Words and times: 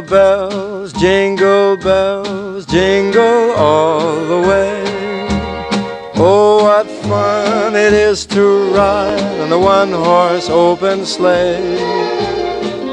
Jingle 0.00 0.16
bells, 0.16 0.92
jingle 0.94 1.76
bells, 1.76 2.64
jingle 2.64 3.50
all 3.52 4.00
the 4.24 4.48
way. 4.48 4.82
Oh, 6.16 6.62
what 6.62 6.86
fun 6.86 7.76
it 7.76 7.92
is 7.92 8.24
to 8.28 8.72
ride 8.72 9.40
on 9.42 9.50
the 9.50 9.58
one 9.58 9.92
horse 9.92 10.48
open 10.48 11.04
sleigh. 11.04 11.76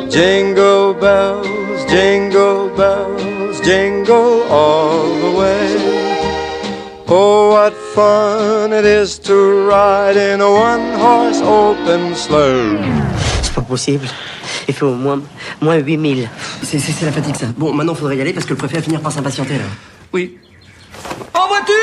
Jingle 0.09 0.93
bells, 0.95 1.85
jingle 1.85 2.75
bells, 2.75 3.61
jingle 3.61 4.43
all 4.51 5.07
the 5.23 5.31
way. 5.39 5.77
Oh, 7.07 7.51
what 7.51 7.73
fun 7.95 8.73
it 8.73 8.83
is 8.83 9.17
to 9.19 9.65
ride 9.65 10.17
in 10.17 10.41
a 10.41 10.51
one 10.51 10.91
horse 10.99 11.39
open 11.39 12.15
sleigh. 12.15 12.83
Pas 13.55 13.63
possible. 13.63 14.09
Il 14.67 14.73
fait 14.73 14.85
au 14.85 14.95
moins, 14.95 15.21
moins 15.61 15.75
8000. 15.75 16.29
C'est 16.63 17.01
la 17.03 17.11
fatigue, 17.11 17.35
ça. 17.35 17.47
Bon, 17.57 17.73
maintenant, 17.73 17.95
faudrait 17.95 18.17
y 18.17 18.21
aller 18.21 18.33
parce 18.33 18.45
que 18.45 18.51
le 18.51 18.57
préfet 18.57 18.77
va 18.77 18.81
finir 18.81 19.01
par 19.01 19.11
s'impatienter, 19.11 19.53
là. 19.55 19.63
Oui. 20.13 20.37
En 21.33 21.47
voiture 21.47 21.73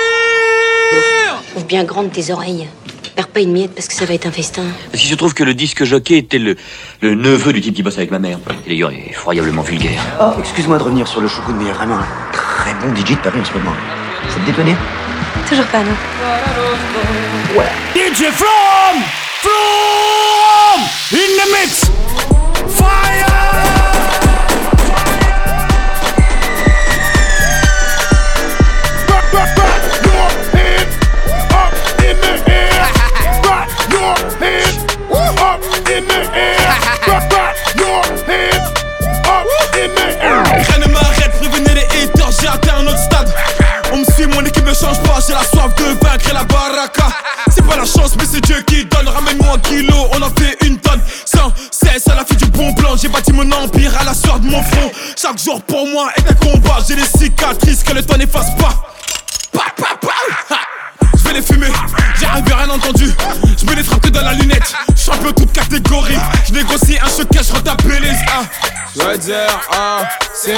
Ouvre 1.56 1.66
bien 1.66 1.84
grande 1.84 2.12
tes 2.12 2.32
oreilles. 2.32 2.68
Perds 3.14 3.28
pas 3.28 3.40
une 3.40 3.52
miette 3.52 3.74
parce 3.74 3.86
que 3.86 3.94
ça 3.94 4.04
va 4.06 4.14
être 4.14 4.26
un 4.26 4.32
festin. 4.32 4.64
Parce 4.90 5.00
qu'il 5.00 5.10
se 5.10 5.14
trouve 5.14 5.34
que 5.34 5.44
le 5.44 5.54
disque 5.54 5.84
jockey 5.84 6.18
était 6.18 6.38
le, 6.38 6.56
le 7.00 7.14
neveu 7.14 7.52
du 7.52 7.60
type 7.60 7.74
qui 7.74 7.82
bosse 7.82 7.96
avec 7.96 8.10
ma 8.10 8.18
mère. 8.18 8.38
Il 8.66 8.72
est 8.72 9.10
effroyablement 9.10 9.62
vulgaire. 9.62 10.02
Oh, 10.20 10.32
excuse-moi 10.40 10.78
de 10.78 10.82
revenir 10.82 11.06
sur 11.06 11.20
le 11.20 11.28
choucroute, 11.28 11.54
mais 11.56 11.64
il 11.64 11.68
y 11.68 11.70
a 11.70 11.74
vraiment 11.74 11.98
un 11.98 12.06
très 12.32 12.74
bon 12.74 12.94
DJ 12.94 13.10
de 13.10 13.16
Paris 13.16 13.40
en 13.40 13.44
ce 13.44 13.52
moment. 13.52 13.74
Ça 14.28 14.40
te 14.40 14.46
détonne 14.46 14.74
Toujours 15.48 15.66
pas, 15.66 15.82
non 15.84 15.92
DJ 17.94 18.30
From! 18.32 19.02
From! 19.42 20.80
In 21.12 21.36
the 21.36 21.52
mix! 21.52 21.93
Fire! 22.76 23.26
Back, 29.08 29.32
back, 29.32 29.56
back 29.56 30.04
your 30.04 30.30
head 30.52 30.88
up 31.54 31.94
in 32.04 32.44
On 43.94 43.98
me 43.98 44.04
suit, 44.06 44.26
mon 44.26 44.44
équipe 44.44 44.66
ne 44.66 44.74
change 44.74 45.00
pas, 45.04 45.20
j'ai 45.24 45.34
la 45.34 45.44
soif 45.44 45.72
de 45.76 45.84
vaincre 46.04 46.28
et 46.28 46.34
la 46.34 46.42
baraka. 46.42 47.06
C'est 47.54 47.64
pas 47.64 47.76
la 47.76 47.84
chance, 47.84 48.16
mais 48.18 48.24
c'est 48.28 48.40
Dieu 48.40 48.60
qui 48.66 48.84
donne. 48.86 49.06
Ramène-moi 49.06 49.54
un 49.54 49.58
kilo, 49.60 49.94
on 50.12 50.20
en 50.20 50.30
fait 50.30 50.56
une 50.66 50.78
tonne. 50.78 51.00
Sans 51.24 51.52
cesse 51.70 52.08
à 52.08 52.16
la 52.16 52.24
fille 52.24 52.36
du 52.38 52.46
bon 52.46 52.74
plan, 52.74 52.96
j'ai 52.96 53.06
bâti 53.06 53.32
mon 53.32 53.48
empire 53.52 53.92
à 54.00 54.02
la 54.02 54.12
sueur 54.12 54.40
de 54.40 54.48
mon 54.48 54.60
front. 54.64 54.90
Chaque 55.16 55.38
jour 55.38 55.62
pour 55.62 55.86
moi 55.86 56.08
est 56.16 56.28
un 56.28 56.34
combat, 56.34 56.78
j'ai 56.88 56.96
des 56.96 57.06
cicatrices 57.06 57.84
que 57.84 57.92
le 57.92 58.02
temps 58.02 58.16
n'efface 58.16 58.50
pas. 58.56 58.74
Pa, 59.52 59.66
pa, 59.76 59.96
pa, 60.00 60.56
vais 61.24 61.34
les 61.34 61.42
fumer, 61.42 61.72
j'ai 62.18 62.26
rêvé 62.26 62.52
rien 62.52 62.70
entendu. 62.70 63.10
Je 63.58 63.66
mets 63.66 63.74
les 63.74 63.82
frappes 63.82 64.00
que 64.00 64.08
dans 64.08 64.22
la 64.22 64.34
lunette. 64.34 64.74
Champion 64.96 65.32
toute 65.32 65.52
catégorie. 65.52 66.18
Je 66.46 66.52
négocie 66.54 66.98
un 66.98 67.08
choc 67.08 67.28
je 67.32 67.52
retape 67.52 67.82
les 67.84 68.10
A. 68.10 69.16
Dire, 69.18 69.34
ah, 69.72 70.08
c'est 70.34 70.54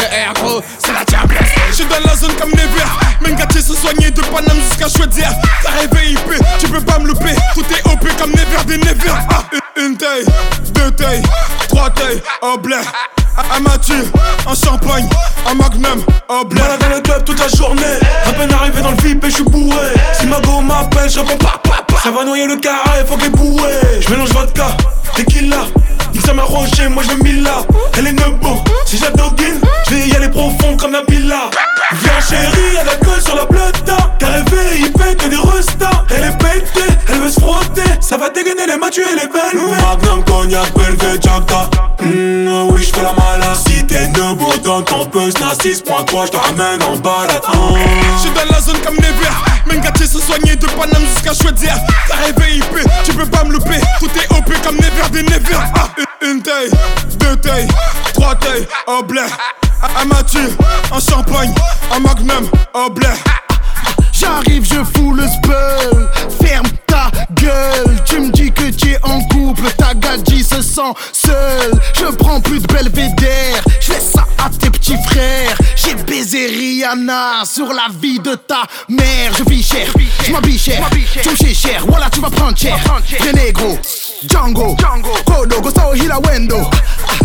c'est 0.79 0.93
la 0.93 1.05
diablesse. 1.05 1.49
Je 1.71 1.75
suis 1.75 1.85
dans 1.87 2.01
la 2.05 2.15
zone 2.17 2.35
comme 2.41 2.51
Never. 2.51 2.87
Mengati 3.21 3.63
se 3.63 3.75
soigner 3.75 4.11
de 4.11 4.21
Paname 4.21 4.61
jusqu'à 4.69 4.89
choisir. 4.89 5.31
T'as 5.63 5.71
rêvé 5.71 6.13
IP, 6.13 6.43
tu 6.59 6.69
peux 6.69 6.81
pas 6.81 6.99
me 6.99 7.09
louper. 7.09 7.35
Tout 7.55 7.65
est 7.71 7.87
OP 7.91 8.07
comme 8.19 8.31
Never 8.31 8.65
des 8.67 8.79
Never. 8.79 9.11
Ah, 9.31 9.45
une, 9.77 9.85
une 9.87 9.97
taille, 9.97 10.27
deux 10.75 10.91
tailles, 10.93 11.23
trois 11.69 11.91
tailles, 11.91 12.23
au 12.43 12.59
blé. 12.59 12.77
Un 13.39 13.61
mature, 13.61 14.05
un 14.47 14.55
champagne, 14.55 15.09
un 15.47 15.55
magnum, 15.55 16.05
au 16.29 16.45
blé. 16.45 16.61
Dans 16.81 16.89
le 16.95 17.01
club 17.01 17.25
toute 17.25 17.39
la 17.39 17.49
journée. 17.49 17.83
À 18.27 18.33
peine 18.33 18.53
arrivé 18.53 18.81
dans 18.83 18.91
le 18.91 18.97
VIP 18.97 19.25
et 19.25 19.31
je 19.31 19.35
suis 19.37 19.45
bourré. 19.45 19.93
Si 20.19 20.27
ma 20.27 20.41
go 20.41 20.61
m'appelle, 20.61 21.11
je 21.11 21.19
réponds 21.21 21.37
pas, 21.37 21.61
pas, 21.63 21.83
pas. 21.87 22.01
Ça 22.03 22.11
va 22.11 22.25
noyer 22.25 22.47
le 22.47 22.57
carré, 22.57 23.05
faut 23.07 23.17
qu'elle 23.17 23.31
bourré. 23.31 23.73
Je 24.01 24.11
mélange 24.11 24.31
vodka, 24.31 24.69
tequila. 25.15 25.67
Il 26.15 26.21
ça 26.23 26.33
m'a 26.33 26.45
roché, 26.45 26.89
moi 26.89 27.03
je 27.07 27.15
me 27.15 27.23
mille 27.23 27.43
là. 27.43 27.59
Elle 27.99 28.07
est 28.07 28.13
nebo, 28.13 28.65
si 28.87 28.97
j'adoguine, 28.97 29.61
je 29.89 29.95
vais 29.95 30.09
y 30.09 30.17
aller 30.17 30.31
profond 30.31 30.77
comme 30.79 30.93
Nabila. 30.93 31.51
Viens 31.93 32.21
chérie, 32.27 32.79
elle 32.81 32.89
a 32.89 32.97
colle 32.97 33.21
sur 33.21 33.37
la 33.37 33.45
plata. 33.45 33.97
T'as 34.19 34.27
rêvé, 34.29 34.79
il 34.79 34.93
pète 34.93 35.29
des 35.29 35.37
restas. 35.37 36.05
Elle 36.11 36.25
est 36.25 36.39
pétée, 36.39 36.93
elle 37.09 37.21
veut 37.21 37.31
se 37.31 37.41
frotter. 37.41 37.83
Ça 38.01 38.17
va 38.17 38.31
dégainer 38.31 38.67
les 38.67 38.79
matures 38.79 39.07
et 39.07 39.15
les 39.15 39.29
belles. 39.29 39.61
Magnum, 39.83 40.25
cognac, 40.25 40.73
Belvé, 40.75 41.21
Jacta. 41.21 41.69
Mmh, 42.01 42.71
oui, 42.71 42.83
debout 44.17 44.59
dans 44.65 44.83
ton 44.83 45.05
6.3, 45.05 46.27
je 46.27 46.31
te 46.31 46.37
ramène 46.37 46.83
en 46.83 46.97
balade. 46.97 47.43
Mmh. 47.53 47.77
Je 48.17 48.21
suis 48.23 48.31
dans 48.31 48.55
la 48.55 48.61
zone 48.61 48.79
comme 48.85 48.97
Never 48.97 49.31
Mengati 49.67 50.07
se 50.07 50.21
soigner 50.21 50.57
de 50.57 50.67
Paname 50.67 51.07
jusqu'à 51.07 51.35
choisir 51.35 51.75
T'as 52.09 52.17
rêvé 52.17 52.57
IP, 52.57 52.89
tu 53.05 53.13
peux 53.13 53.27
pas 53.27 53.45
me 53.45 53.53
louper. 53.53 53.81
Tout 54.01 54.11
est 54.17 54.33
OP 54.37 54.53
comme 54.63 54.77
Never 54.77 55.11
des 55.13 55.23
Never 55.23 55.57
ah, 55.75 55.89
une, 56.23 56.43
taille, 56.43 56.71
deux 57.19 57.37
tailles, 57.37 57.69
trois 58.15 58.35
tailles, 58.37 58.67
au 58.87 59.03
blé. 59.03 59.23
Un 60.01 60.05
mature, 60.07 60.51
un 60.93 61.01
champagne, 61.01 61.55
un 61.95 62.01
magnum, 62.01 62.49
au 62.75 62.91
blé 62.91 63.09
J'arrive, 64.19 64.65
je 64.65 64.83
fous 64.99 65.13
le 65.13 65.25
spell. 65.27 66.09
Ferme 66.43 66.67
ta 66.87 67.11
gueule. 67.35 67.97
Tu 68.05 68.21
me 68.21 68.31
dis 68.31 68.51
que 68.51 68.71
tu 68.71 68.93
es 68.93 68.99
en 69.03 69.21
couple. 69.29 69.71
Ta 69.77 69.93
gadji 69.95 70.43
se 70.43 70.63
sent 70.63 70.93
seule. 71.13 71.73
Je 71.95 72.07
prends 72.17 72.41
plus 72.41 72.61
de 72.61 72.67
belvédère. 72.67 73.63
Je 73.81 73.93
laisse 73.93 74.13
ça 74.13 74.27
à 74.39 74.49
tes 74.49 74.71
petits 74.71 74.97
frères. 75.09 75.57
J'ai 75.75 75.95
baisé 76.05 76.47
Rihanna 76.47 77.45
sur 77.45 77.73
la 77.73 77.89
vie 78.01 78.19
de 78.19 78.35
ta 78.35 78.63
mère. 78.89 79.33
Je 79.37 79.45
vis 79.45 79.63
cher, 79.63 79.87
je 80.25 80.33
m'habille 80.33 80.59
cher. 80.59 80.89
Tu 81.23 81.29
me 81.29 81.55
cher, 81.55 81.85
voilà, 81.87 82.09
tu 82.11 82.21
vas 82.21 82.31
prendre 82.31 82.57
cher. 82.57 82.79
Des 83.23 83.33
négro, 83.33 83.79
Django, 84.25 84.77
Kodo, 85.25 85.61
Gustavo 85.61 85.93
Hila 85.95 86.19
Wendo. 86.21 86.71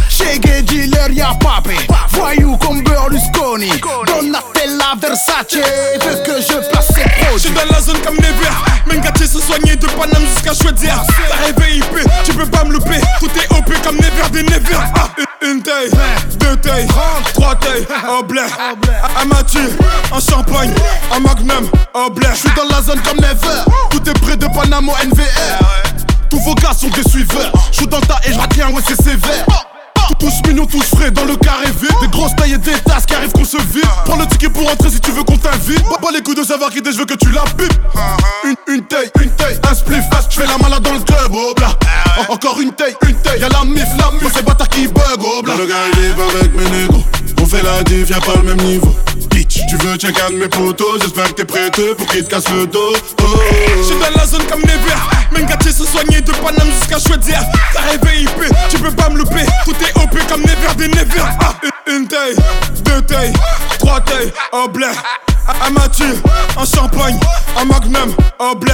Shege 0.09 0.61
dealer, 0.65 1.11
y'a 1.11 1.33
papé. 1.39 1.75
Voyou 2.09 2.57
comme 2.57 2.83
Berlusconi. 2.83 3.71
Donatella 4.05 4.95
Versace. 4.99 5.55
Veut 5.55 6.23
que 6.25 6.41
je 6.41 6.69
place 6.69 6.87
ses 6.93 7.01
Je 7.03 7.23
produits. 7.25 7.39
suis 7.39 7.51
dans 7.51 7.65
la 7.71 7.81
zone 7.81 7.97
comme 8.05 8.15
Never 8.15 8.51
Mengati 8.87 9.27
se 9.27 9.39
soigner 9.39 9.75
de 9.75 9.85
Paname 9.87 10.25
jusqu'à 10.33 10.53
choisir 10.53 11.01
T'as 11.29 11.45
rêvé 11.45 11.77
IP, 11.77 12.09
tu 12.25 12.33
peux 12.33 12.45
pas 12.45 12.63
me 12.63 12.73
louper 12.73 12.99
Tout 13.19 13.29
est 13.37 13.57
OP 13.57 13.71
comme 13.83 13.95
Never 13.97 14.29
des 14.31 14.43
Never 14.43 14.75
ah, 14.95 15.09
une, 15.41 15.61
taille, 15.61 15.89
deux 16.39 16.55
tailles, 16.57 16.87
trois 17.33 17.55
tailles, 17.55 17.85
au 18.19 18.23
blé 18.23 18.41
Un 19.21 19.25
mature, 19.25 19.61
un 20.13 20.19
champagne, 20.19 20.73
un 21.15 21.19
magnum, 21.19 21.69
au 21.93 22.09
blé 22.09 22.27
Je 22.33 22.39
suis 22.39 22.49
dans 22.55 22.65
la 22.75 22.81
zone 22.81 22.99
comme 23.01 23.17
Never. 23.17 23.63
Tout 23.91 24.09
est 24.09 24.19
près 24.21 24.37
de 24.37 24.45
Panama 24.47 24.93
NVR. 25.03 26.00
Tous 26.31 26.39
vos 26.39 26.55
gars 26.55 26.73
sont 26.73 26.87
des 26.89 27.07
suiveurs. 27.07 27.51
Je 27.71 27.77
suis 27.77 27.87
dans 27.87 28.01
ta 28.01 28.19
et 28.25 28.33
je 28.33 28.39
retiens, 28.39 28.69
ouais, 28.71 28.81
c'est 28.87 28.99
sévère. 29.01 29.45
Tous 30.19 30.41
mignons, 30.47 30.65
tous 30.67 30.83
frais 30.95 31.09
dans 31.11 31.25
le 31.25 31.35
carré 31.35 31.65
vide. 31.81 31.91
Des 32.01 32.07
grosses 32.07 32.35
tailles 32.35 32.53
et 32.53 32.57
des 32.57 32.73
tasses 32.85 33.05
qui 33.05 33.15
arrivent 33.15 33.31
qu'on 33.31 33.45
se 33.45 33.57
vide. 33.57 33.83
Prends 34.05 34.15
le 34.17 34.25
ticket 34.27 34.49
pour 34.49 34.69
entrer 34.69 34.89
si 34.89 34.99
tu 34.99 35.11
veux 35.11 35.23
qu'on 35.23 35.37
t'invite. 35.37 35.83
Pas, 35.83 35.97
pas 35.97 36.11
les 36.13 36.21
coups 36.21 36.37
de 36.37 36.43
savoir 36.43 36.69
qui 36.69 36.79
je 36.85 36.97
veux 36.97 37.05
que 37.05 37.15
tu 37.15 37.31
la 37.31 37.41
pipes. 37.41 37.73
Une, 38.45 38.55
une 38.75 38.83
taille, 38.85 39.09
une 39.21 39.31
taille, 39.31 39.57
un 39.69 39.73
spliff, 39.75 40.03
je 40.29 40.39
fais 40.41 40.47
la 40.47 40.57
malade 40.57 40.83
dans 40.83 40.93
le 40.93 40.99
club, 40.99 41.31
oh 41.33 41.53
bla. 41.55 41.69
En- 42.29 42.33
Encore 42.33 42.59
une 42.61 42.71
taille, 42.73 42.95
une 43.07 43.15
taille, 43.15 43.39
y'a 43.41 43.49
la 43.49 43.63
mif, 43.65 43.85
la 43.97 44.11
mif, 44.11 44.31
c'est 44.33 44.45
bâtard 44.45 44.67
qui 44.69 44.87
bug, 44.87 45.03
oh 45.19 45.41
bla. 45.43 45.55
Le 45.55 45.65
gars 45.65 45.75
il 45.93 46.05
est 46.05 46.11
avec 46.39 46.53
mes 46.55 46.69
négros 46.81 47.03
On 47.41 47.45
fait 47.45 47.63
la 47.63 47.81
diff, 47.83 48.09
y'a 48.09 48.19
pas 48.19 48.35
le 48.35 48.43
même 48.53 48.61
niveau 48.65 48.95
Tu 49.51 49.75
veux 49.77 49.97
check 49.97 50.17
un 50.25 50.31
de 50.31 50.37
mes 50.37 50.47
potos 50.47 51.01
J'espère 51.01 51.25
que 51.25 51.41
t'es 51.41 51.45
prêt 51.45 51.69
pour 51.97 52.07
qu'il 52.07 52.23
te 52.23 52.29
casse 52.29 52.47
le 52.49 52.67
dos. 52.67 52.93
Oh. 53.21 53.25
Je 53.77 53.83
suis 53.83 53.95
dans 53.99 54.17
la 54.17 54.25
zone 54.25 54.43
comme 54.49 54.61
Never 54.61 54.95
Mengati 55.31 55.73
se 55.73 55.85
soigner 55.85 56.21
de 56.21 56.31
Paname 56.31 56.71
jusqu'à 56.71 56.99
choisir 56.99 57.39
T'as 57.73 57.81
rêvé 57.81 58.21
IP, 58.21 58.55
tu 58.69 58.77
peux 58.77 58.91
pas 58.91 59.09
me 59.09 59.17
louper. 59.17 59.45
Tout 59.65 59.71
est 59.71 60.01
OP 60.01 60.17
comme 60.29 60.41
Never 60.41 60.73
des 60.77 60.87
Never. 60.87 61.23
Ah, 61.41 61.55
une, 61.87 62.07
taille, 62.07 62.35
deux 62.85 63.01
tailles, 63.01 63.33
trois 63.77 63.99
tailles, 63.99 64.31
au 64.53 64.69
blé. 64.69 64.87
Un 65.65 65.69
mature, 65.71 66.15
un 66.57 66.65
champagne, 66.65 67.19
un 67.59 67.65
magnum, 67.65 68.15
au 68.39 68.55
blé 68.55 68.73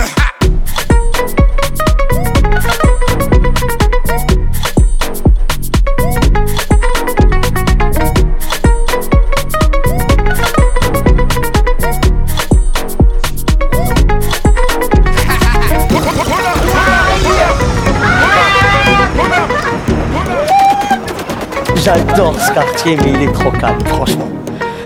J'adore 21.88 22.38
ce 22.38 22.52
quartier, 22.52 22.98
mais 22.98 23.14
il 23.14 23.30
est 23.30 23.32
trop 23.32 23.50
calme, 23.50 23.80
franchement. 23.86 24.28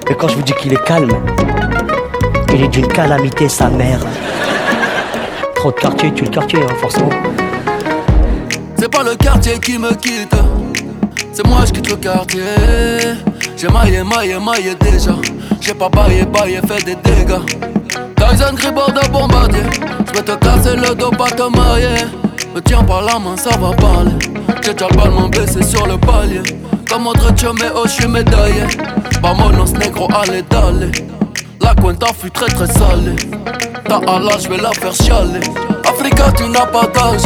Et 0.07 0.13
quand 0.13 0.27
je 0.27 0.36
vous 0.36 0.44
dis 0.44 0.53
qu'il 0.53 0.71
est 0.71 0.86
calme, 0.86 1.09
il 2.53 2.62
est 2.62 2.68
d'une 2.68 2.88
calamité, 2.88 3.50
sa 3.50 3.69
mère. 3.71 4.01
Trop 5.56 5.71
de 5.71 5.77
quartier, 5.77 6.13
tu 6.13 6.25
le 6.25 6.30
quartier, 6.30 6.59
hein, 6.59 6.75
forcément. 6.80 7.09
C'est 8.77 8.88
pas 8.88 9.01
le 9.01 9.15
quartier 9.15 9.57
qui 9.57 9.80
me 9.80 9.92
quitte, 9.95 10.36
c'est 11.33 11.48
moi 11.48 11.62
je 11.65 11.71
quitte 11.71 11.89
le 11.89 11.95
quartier. 11.95 12.44
J'ai 13.57 13.68
maillé, 13.69 14.03
maillé, 14.03 14.38
maillé 14.38 14.75
déjà. 14.75 15.15
J'ai 15.59 15.74
pas 15.74 15.89
baillé, 15.89 16.24
baillé, 16.25 16.59
fait 16.68 16.86
des 16.86 16.98
dégâts. 16.98 17.42
Tyson 18.15 18.53
Gribord 18.53 18.92
de 18.92 19.09
bombardier. 19.09 19.63
J'vais 20.06 20.21
te 20.21 20.36
casser 20.36 20.75
le 20.75 20.94
dos, 20.94 21.09
pas 21.09 21.31
te 21.31 21.50
marier. 21.57 22.06
Me 22.53 22.62
tiens 22.62 22.83
par 22.83 23.01
la 23.01 23.18
main, 23.18 23.36
ça 23.38 23.57
va 23.57 23.71
parler. 23.71 24.12
J'ai 24.63 24.75
déjà 24.75 24.88
le 24.88 24.98
ballon 24.98 25.30
baissé 25.30 25.63
sur 25.63 25.88
le 25.88 25.98
palier. 25.98 26.44
Comme 26.91 27.07
autre 27.07 27.31
mais 27.53 27.71
oh, 27.73 27.83
j'suis 27.85 28.05
médaillé. 28.05 28.63
Vamonos 29.23 29.71
negro, 29.79 30.09
allez. 30.13 30.43
La 31.61 31.73
cuenta 31.73 32.07
fut 32.07 32.29
très 32.29 32.47
très 32.47 32.67
salée. 32.67 33.15
Ta 33.88 34.01
Allah, 34.07 34.33
j'vais 34.38 34.57
la 34.57 34.71
faire 34.71 34.93
chialer. 34.93 35.39
Africa, 35.88 36.33
tu 36.35 36.49
n'as 36.49 36.65
pas 36.65 36.88
d'âge. 36.88 37.21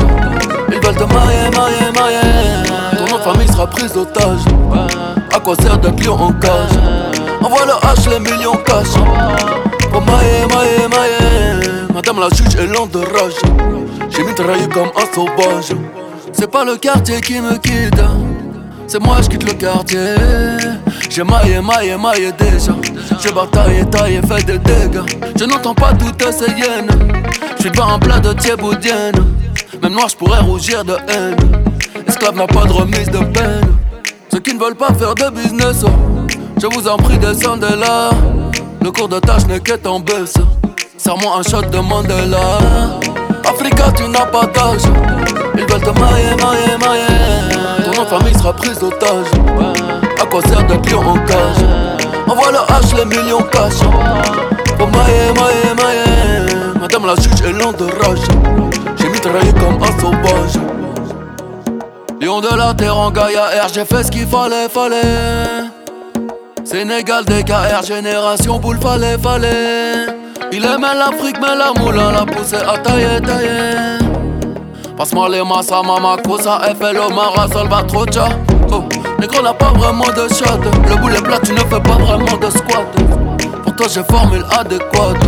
Ils 0.70 0.76
veulent 0.76 0.96
te 0.96 1.04
mailler, 1.06 1.50
mailler, 1.56 1.92
mailler. 1.96 2.70
Ton 2.96 3.08
nom 3.08 3.18
de 3.18 3.24
famille 3.24 3.48
sera 3.48 3.66
prise 3.66 3.92
d'otage. 3.92 4.42
À 5.34 5.40
quoi 5.40 5.56
sert 5.56 5.80
d'être 5.80 6.00
lion 6.06 6.14
en 6.14 6.32
cage? 6.34 6.78
Envoie 7.42 7.66
le 7.66 7.74
H, 7.88 8.10
les 8.12 8.20
millions 8.20 8.58
cash. 8.68 8.94
Oh 9.96 10.00
mailler, 10.00 10.46
mailler, 10.54 10.88
mailler. 10.90 11.88
Madame 11.92 12.20
la 12.20 12.30
juge 12.30 12.56
est 12.56 12.68
lente 12.68 12.92
de 12.92 13.00
rage. 13.00 13.34
J'ai 14.10 14.24
mitraillé 14.24 14.68
comme 14.68 14.92
un 14.96 15.14
sauvage. 15.16 15.76
C'est 16.34 16.52
pas 16.52 16.64
le 16.64 16.78
quartier 16.78 17.20
qui 17.20 17.42
me 17.42 17.58
quitte. 17.58 18.02
C'est 18.88 19.00
moi, 19.00 19.18
je 19.22 19.30
quitte 19.30 19.44
le 19.44 19.54
quartier. 19.54 20.16
J'ai 21.10 21.24
maillé, 21.24 21.60
maillé, 21.62 21.98
maillé 21.98 22.32
déjà. 22.34 22.74
J'ai 23.22 23.32
bataillé, 23.32 23.86
taillé, 23.86 24.22
fait 24.22 24.44
des 24.46 24.60
dégâts. 24.60 25.02
Je 25.38 25.46
n'entends 25.46 25.74
pas 25.74 25.94
toutes 25.94 26.32
ces 26.32 26.52
hyènes. 26.52 26.90
J'suis 27.58 27.72
pas 27.72 27.86
en 27.86 28.00
plat 28.00 28.20
de 28.20 28.34
thieboudienne. 28.34 29.16
Même 29.82 29.94
noir, 29.94 30.08
j'pourrais 30.10 30.40
rougir 30.40 30.84
de 30.84 30.94
haine. 31.08 31.36
Esclave 32.08 32.36
n'a 32.36 32.48
pas 32.48 32.66
de 32.66 32.74
remise 32.74 33.10
de 33.10 33.20
peine. 33.20 33.76
Ceux 34.32 34.40
qui 34.40 34.54
ne 34.54 34.60
veulent 34.60 34.76
pas 34.76 34.94
faire 34.94 35.16
de 35.16 35.30
business, 35.30 35.84
oh. 35.86 35.90
je 36.62 36.68
vous 36.68 36.88
en 36.88 36.98
prie, 36.98 37.18
descendez 37.18 37.76
là. 37.80 38.12
Le 38.82 38.92
cours 38.92 39.10
de 39.10 39.20
tâche 39.20 39.46
n'est 39.48 39.60
qu'être 39.60 39.88
en 39.88 40.00
baisse. 40.00 40.36
Serre-moi 40.98 41.40
un 41.40 41.44
shot 41.44 41.70
de 41.70 41.80
Mandela. 41.80 42.60
Africa, 43.48 43.92
tu 43.96 44.08
n'as 44.10 44.26
pas 44.26 44.46
d'âge. 44.46 44.82
Ils 45.56 45.62
veulent 45.62 45.82
te 45.82 46.00
mailler, 46.00 46.36
mailler, 46.36 46.78
mailler. 46.80 47.55
Famille 48.10 48.34
sera 48.36 48.54
prise 48.54 48.78
d'otage. 48.80 49.26
À 50.22 50.26
quoi 50.26 50.42
sert 50.44 50.64
d'être 50.66 50.90
lion 50.92 51.00
en 51.00 51.18
cage 51.26 51.66
Envoie 52.28 52.52
le 52.52 52.58
H, 52.58 52.96
les 52.98 53.06
millions 53.06 53.42
cash. 53.52 53.80
Pour 54.78 54.88
mailler, 54.88 55.34
mailler, 55.34 55.74
mailler. 55.76 56.80
Madame 56.80 57.06
la 57.08 57.16
juge 57.16 57.42
est 57.42 57.52
lente 57.54 57.78
de 57.78 57.86
rage. 57.86 58.20
J'ai 58.98 59.10
mitraillé 59.10 59.52
comme 59.54 59.82
un 59.82 60.00
sauvage. 60.00 60.60
Lion 62.22 62.42
de 62.42 62.56
la 62.56 62.74
terre 62.74 62.98
en 62.98 63.12
Gaïa 63.12 63.46
R, 63.64 63.68
j'ai 63.74 63.86
fait 63.86 64.04
ce 64.04 64.12
qu'il 64.12 64.28
fallait, 64.28 64.70
fallait. 64.70 65.66
Sénégal, 66.64 67.26
DKR, 67.26 67.84
génération 67.86 68.60
boule, 68.60 68.80
fallait, 68.82 69.18
fallait. 69.18 70.08
Il 70.52 70.64
aimait 70.64 70.96
l'Afrique, 70.98 71.38
mais 71.42 71.56
la 71.56 71.74
moulin 71.80 72.12
l'a 72.12 72.26
poussé 72.26 72.56
à 72.56 72.78
tailler, 72.78 73.20
tailler. 73.22 74.15
Passe-moi 74.98 75.28
les 75.28 75.44
massa, 75.44 75.82
mama, 75.84 76.16
cosa, 76.26 76.62
FLO, 76.80 77.10
Mara, 77.10 77.50
Salvatrocha. 77.50 78.30
Oh, 78.72 78.84
négro 79.20 79.42
n'a 79.42 79.54
pas 79.54 79.74
vraiment 79.74 80.06
de 80.06 80.34
shot. 80.34 80.60
Le 80.90 80.96
boulet 80.96 81.22
plat, 81.22 81.38
tu 81.44 81.52
ne 81.52 81.60
fais 81.60 81.82
pas 81.82 81.98
vraiment 81.98 82.38
de 82.38 82.50
squat. 82.50 82.88
Pour 83.64 83.76
toi, 83.76 83.88
j'ai 83.94 84.04
formule 84.04 84.46
adéquate. 84.58 85.20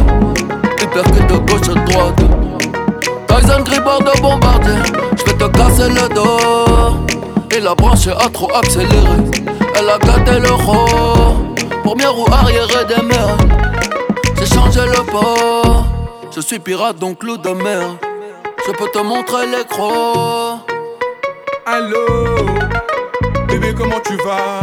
Que 0.78 1.34
de 1.34 1.38
gauche 1.38 1.70
à 1.70 1.74
droite. 1.86 2.24
Tyson 3.28 3.64
Gribord 3.64 4.00
de 4.00 4.22
bombardier. 4.22 4.74
J'vais 5.18 5.34
te 5.34 5.46
casser 5.58 5.90
le 5.90 6.16
dos. 6.16 6.98
Et 7.56 7.60
la 7.60 7.76
branche 7.76 8.08
a 8.08 8.30
trop 8.30 8.50
accéléré. 8.56 9.18
Elle 9.76 9.90
a 9.90 9.98
gâté 9.98 10.40
le 10.40 10.54
roi. 10.54 11.36
Première 11.84 12.14
roue 12.14 12.32
arrière 12.32 12.68
des 12.88 13.04
mers. 13.04 13.38
J'ai 14.40 14.46
changé 14.46 14.80
le 14.86 15.04
port. 15.12 15.86
Je 16.34 16.40
suis 16.40 16.60
pirate 16.60 16.98
donc 17.00 17.22
loup 17.24 17.38
de 17.38 17.50
mer. 17.50 17.82
Je 18.68 18.74
peux 18.74 18.90
te 18.90 19.00
montrer 19.00 19.46
crocs. 19.70 20.60
Allô, 21.66 22.06
bébé, 23.48 23.74
comment 23.74 24.02
tu 24.02 24.18
vas? 24.18 24.60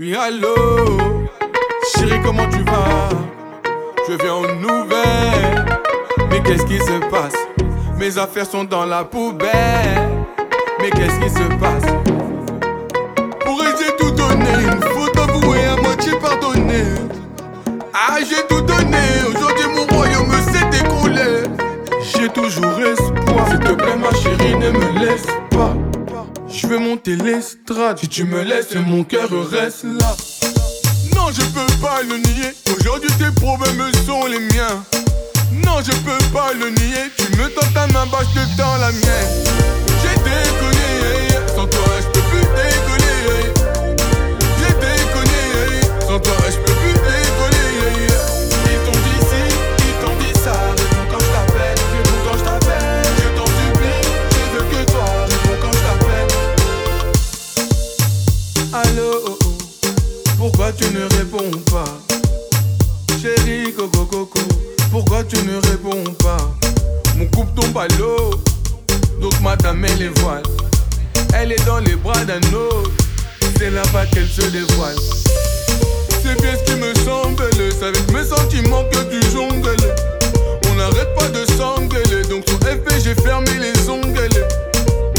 Oui, 0.00 0.16
allô, 0.16 0.56
chérie, 1.94 2.20
comment 2.24 2.48
tu 2.48 2.58
vas? 2.64 3.08
Je 4.08 4.14
viens 4.14 4.34
aux 4.34 4.52
nouvelles. 4.56 5.64
Mais 6.28 6.42
qu'est-ce 6.42 6.66
qui 6.66 6.78
se 6.80 6.98
passe? 7.08 7.36
Mes 7.98 8.18
affaires 8.18 8.46
sont 8.46 8.64
dans 8.64 8.84
la 8.84 9.04
poubelle. 9.04 10.26
Mais 10.80 10.90
qu'est-ce 10.90 11.20
qui 11.20 11.30
se 11.30 11.48
passe? 11.60 11.86
Pourrais-je 13.44 13.92
tout 13.96 14.10
donner? 14.10 14.64
Une 14.64 14.82
faute 14.82 15.16
avouée 15.16 15.66
à 15.66 15.76
moitié 15.80 16.18
pardonnée. 16.18 16.94
Ah, 17.94 18.16
j'ai 18.28 18.44
tout 18.48 18.60
donné. 18.62 19.15
J'ai 22.26 22.32
toujours 22.32 22.80
espoir. 22.80 23.48
S'il 23.48 23.60
te 23.60 23.72
plaît, 23.74 23.96
ma 23.96 24.12
chérie, 24.18 24.56
ne 24.56 24.70
me 24.72 24.98
laisse 24.98 25.26
pas. 25.50 25.76
Je 26.48 26.66
veux 26.66 26.78
monter 26.78 27.14
l'estrade. 27.14 27.98
Si 28.00 28.08
tu 28.08 28.24
me 28.24 28.42
laisses, 28.42 28.74
mon 28.74 29.04
cœur 29.04 29.28
reste 29.48 29.84
là. 29.84 30.16
Non, 31.14 31.28
je 31.30 31.42
peux 31.42 31.80
pas 31.80 32.02
le 32.02 32.16
nier. 32.16 32.52
Aujourd'hui, 32.76 33.10
tes 33.16 33.30
problèmes 33.40 33.80
sont 34.04 34.26
les 34.26 34.40
miens. 34.40 34.82
Non, 35.52 35.78
je 35.84 35.92
peux 35.92 36.24
pas 36.32 36.52
le 36.52 36.70
nier. 36.70 37.12
Tu 37.16 37.30
me 37.38 37.48
tends 37.48 37.72
ta 37.72 37.86
main, 37.92 38.06
bah 38.10 38.18
je 38.34 38.40
te 38.40 38.56
tends 38.56 38.76
la 38.78 38.90
mienne. 38.90 39.30
J'ai 40.02 40.18
déconné, 40.18 41.46
sans 41.54 41.66
toi, 41.66 41.84
je 42.00 42.06
peux 42.06 42.26
plus 42.30 42.40
décoller. 42.40 43.54
J'ai 44.58 44.74
déconné, 44.74 45.80
sans 46.00 46.18
toi, 46.18 46.34
je 46.50 46.56
peux 46.56 46.75
pourquoi 60.46 60.70
tu 60.70 60.84
ne 60.94 61.02
réponds 61.16 61.50
pas? 61.72 61.98
Chérie, 63.20 63.72
coco, 63.72 64.04
coco, 64.04 64.38
pourquoi 64.92 65.24
tu 65.24 65.36
ne 65.44 65.56
réponds 65.56 66.04
pas? 66.20 66.36
Mon 67.16 67.26
coupe 67.26 67.52
tombe 67.56 67.76
à 67.76 67.88
l'eau, 67.98 68.30
donc 69.20 69.32
madame 69.40 69.84
elle 69.84 69.98
les 69.98 70.08
voile. 70.20 70.44
Elle 71.34 71.50
est 71.50 71.66
dans 71.66 71.80
les 71.80 71.96
bras 71.96 72.24
d'un 72.24 72.38
autre, 72.54 72.92
c'est 73.58 73.70
là-bas 73.70 74.06
qu'elle 74.06 74.28
se 74.28 74.42
dévoile. 74.42 74.94
C'est 76.22 76.40
bien 76.40 76.54
ce 76.56 76.62
qui 76.70 76.78
me 76.78 76.94
semble, 77.04 77.42
c'est 77.76 77.86
avec 77.86 78.08
mes 78.12 78.24
sentiments 78.24 78.84
que 78.84 79.02
tu 79.10 79.28
jongles. 79.32 79.76
On 80.70 80.74
n'arrête 80.76 81.12
pas 81.16 81.28
de 81.28 81.44
s'engueuler, 81.58 82.22
donc 82.30 82.44
sur 82.46 82.58
FP 82.58 83.02
j'ai 83.02 83.16
fermé 83.16 83.50
les 83.58 83.88
ongles. 83.88 84.46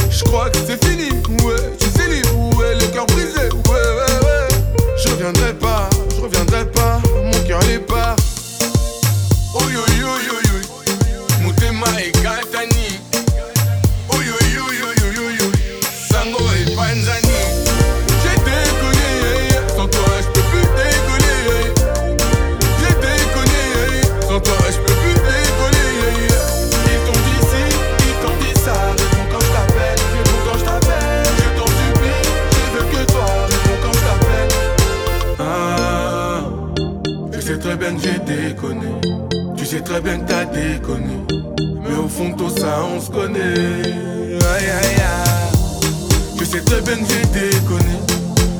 Je 0.09 0.23
crois 0.23 0.49
que 0.49 0.59
c'est 0.65 0.81
fini, 0.85 1.09
ouais, 1.43 1.75
tu 1.77 1.87
sais 1.89 2.07
libre, 2.07 2.57
ouais, 2.57 2.75
le 2.75 2.87
cœur 2.93 3.05
brisé, 3.07 3.49
ouais, 3.51 3.73
ouais. 3.73 4.06
reviendrai 5.27 5.53
pas, 5.55 5.89
je 6.15 6.21
reviendrai 6.21 6.65
pas, 6.71 7.01
mon 7.21 7.43
cœur 7.45 7.61
est 7.69 7.79
pas. 7.79 8.15
Oi 9.55 9.63
oi 9.63 10.03
oi 10.03 10.21
oi 10.35 10.43
oi, 10.55 11.43
mutema 11.43 11.87
ekatani. 11.99 13.01
Oi 14.09 14.25
oi 14.29 14.57
oi 14.57 14.77
oi 14.87 15.17
oi 15.17 15.37
oi, 15.41 15.57
sango 16.09 16.39
epanzani. 16.61 17.26
Sais 39.77 39.83
très 39.83 40.01
bien 40.01 40.19
que 40.19 40.27
t'as 40.27 40.45
déconné. 40.45 41.17
Mais 41.59 41.95
au 41.95 42.07
fond, 42.07 42.33
tout 42.33 42.49
ça, 42.49 42.83
on 42.83 42.99
se 42.99 43.11
connaît. 43.11 43.83
Aïe, 44.53 44.69
aïe, 44.81 44.95
aïe. 44.95 45.89
Je 46.39 46.45
sais 46.45 46.61
très 46.61 46.81
bien 46.81 46.95
que 46.95 47.05
j'ai 47.07 47.25
déconné. 47.27 47.97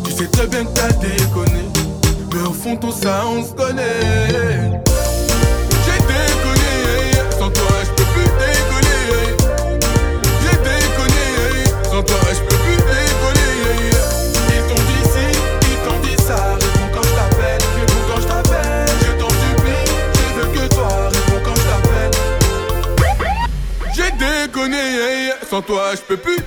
Tu 0.04 0.12
sais 0.12 0.28
très 0.28 0.48
bien 0.48 0.64
que 0.66 0.74
t'as 0.74 0.92
déconné. 0.94 1.64
Mais 2.34 2.48
au 2.48 2.54
fond, 2.54 2.76
tout 2.76 2.92
ça, 2.92 3.24
on 3.28 3.44
se 3.44 3.54
connaît. 3.54 4.87
Toi, 25.68 25.94
je 25.96 26.02
peux 26.02 26.18
plus 26.18 26.47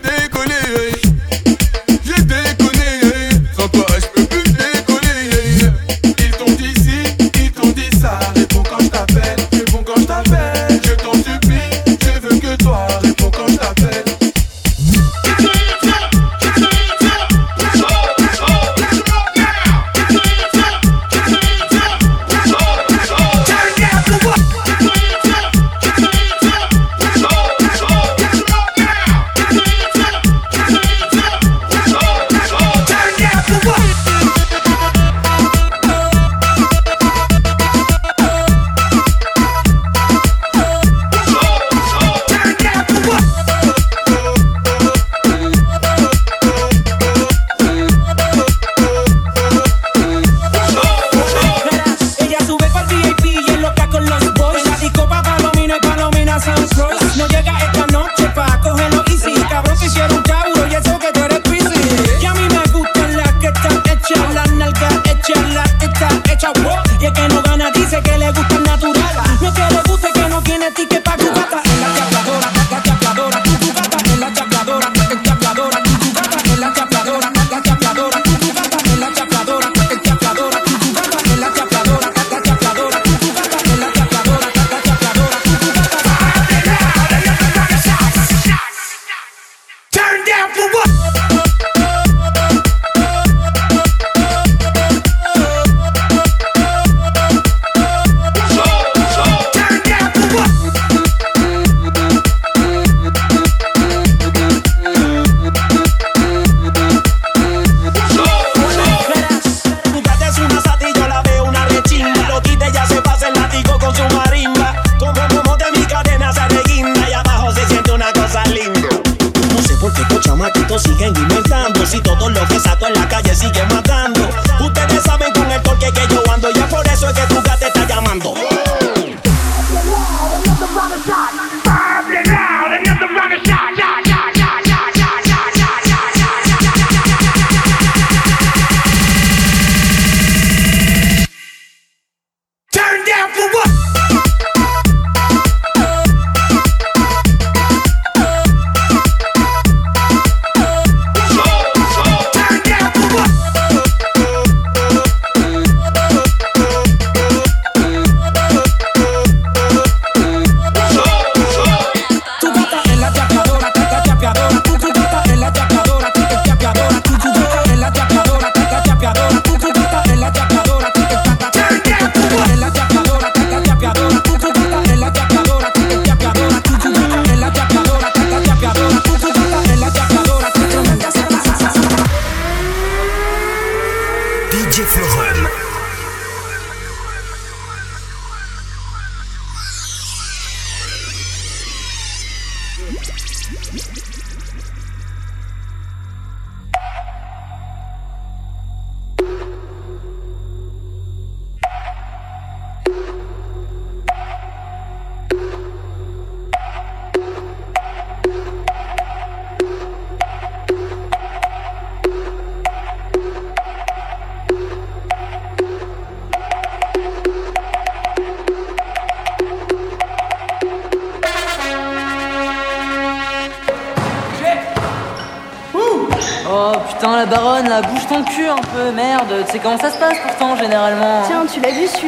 comment 229.63 229.79
ça 229.79 229.91
se 229.91 229.99
passe 229.99 230.19
pourtant, 230.21 230.57
généralement. 230.57 231.23
Tiens, 231.27 231.45
tu 231.53 231.61
l'as 231.61 231.71
vu 231.71 231.87
celui-là 231.87 232.00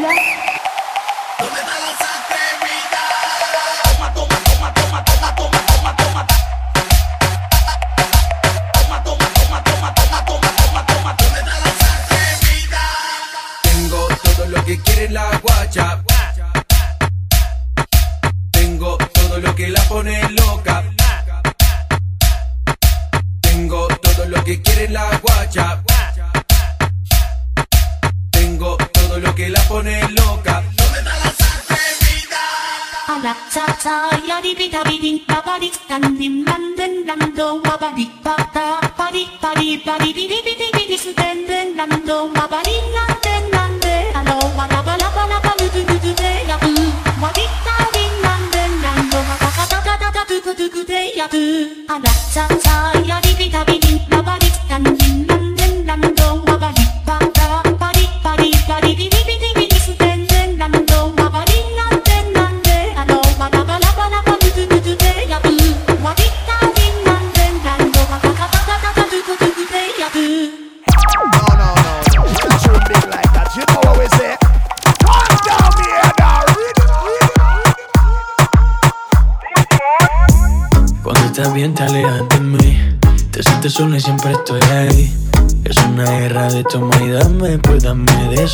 and 51.88 52.04
that's 52.04 52.36
a 52.36 52.48
time. 52.68 52.81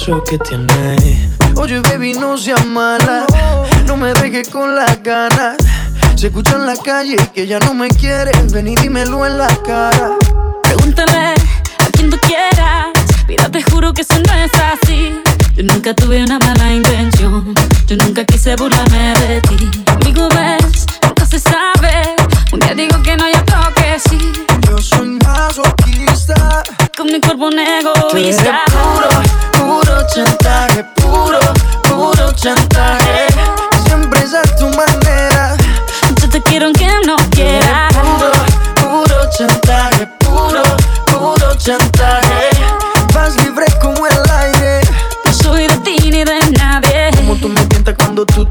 Eso 0.08 0.24
que 0.24 0.38
tienes 0.38 1.28
Oye 1.56 1.80
baby 1.80 2.14
no 2.14 2.38
seas 2.38 2.64
mala 2.66 3.26
No 3.86 3.96
me 3.96 4.14
dejes 4.14 4.48
con 4.48 4.74
las 4.74 5.02
ganas 5.02 5.56
Se 6.16 6.28
escucha 6.28 6.56
en 6.56 6.66
la 6.66 6.76
calle 6.76 7.16
que 7.34 7.46
ya 7.46 7.58
no 7.58 7.74
me 7.74 7.88
quieres 7.88 8.50
Ven 8.52 8.68
y 8.68 8.76
dímelo 8.76 9.26
en 9.26 9.38
la 9.38 9.48
cara 9.66 10.16
Pregúntale 10.62 11.34
a 11.78 11.90
quien 11.92 12.10
tú 12.10 12.18
quieras. 12.26 12.88
Mira, 13.26 13.48
te 13.50 13.62
juro 13.62 13.94
que 13.94 14.02
eso 14.02 14.14
no 14.26 14.34
es 14.34 14.50
así. 14.54 15.14
Yo 15.54 15.62
nunca 15.62 15.94
tuve 15.94 16.22
una 16.22 16.38
mala 16.38 16.74
intención. 16.74 17.54
Yo 17.86 17.96
nunca 17.96 18.24
quise 18.24 18.54
burlarme 18.56 19.14
de 19.28 19.40
ti. 19.40 19.70
Amigo, 19.86 20.28
ves, 20.28 20.86
nunca 21.02 21.24
se 21.24 21.38
sabe. 21.38 22.27
Un 22.52 22.60
día 22.60 22.74
digo 22.74 23.00
que 23.02 23.16
no, 23.16 23.24
hay 23.24 23.32
otro 23.34 23.58
que 23.74 23.98
sí. 24.08 24.32
Yo 24.68 24.78
soy 24.78 25.18
masoquista 25.24 26.62
Con 26.96 27.06
mi 27.06 27.20
cuerpo 27.20 27.46
un 27.46 27.58
egoísta. 27.58 28.62
puro, 28.66 29.08
puro 29.82 30.06
chantaje 30.14 30.84
Puro, 30.94 31.38
puro 31.84 32.32
chantaje 32.32 33.26
Siempre 33.86 34.20
es 34.20 34.34
a 34.34 34.42
tu 34.56 34.68
manera 34.68 35.56
Yo 36.20 36.28
te 36.28 36.42
quiero 36.42 36.66
aunque 36.66 36.88
no 37.06 37.16
quieras. 37.30 37.94
Puro, 37.94 38.32
puro 38.74 39.30
chantaje 39.36 40.06
Puro, 40.18 40.62
puro 41.06 41.54
chantaje 41.56 42.27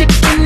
chicken. 0.00 0.39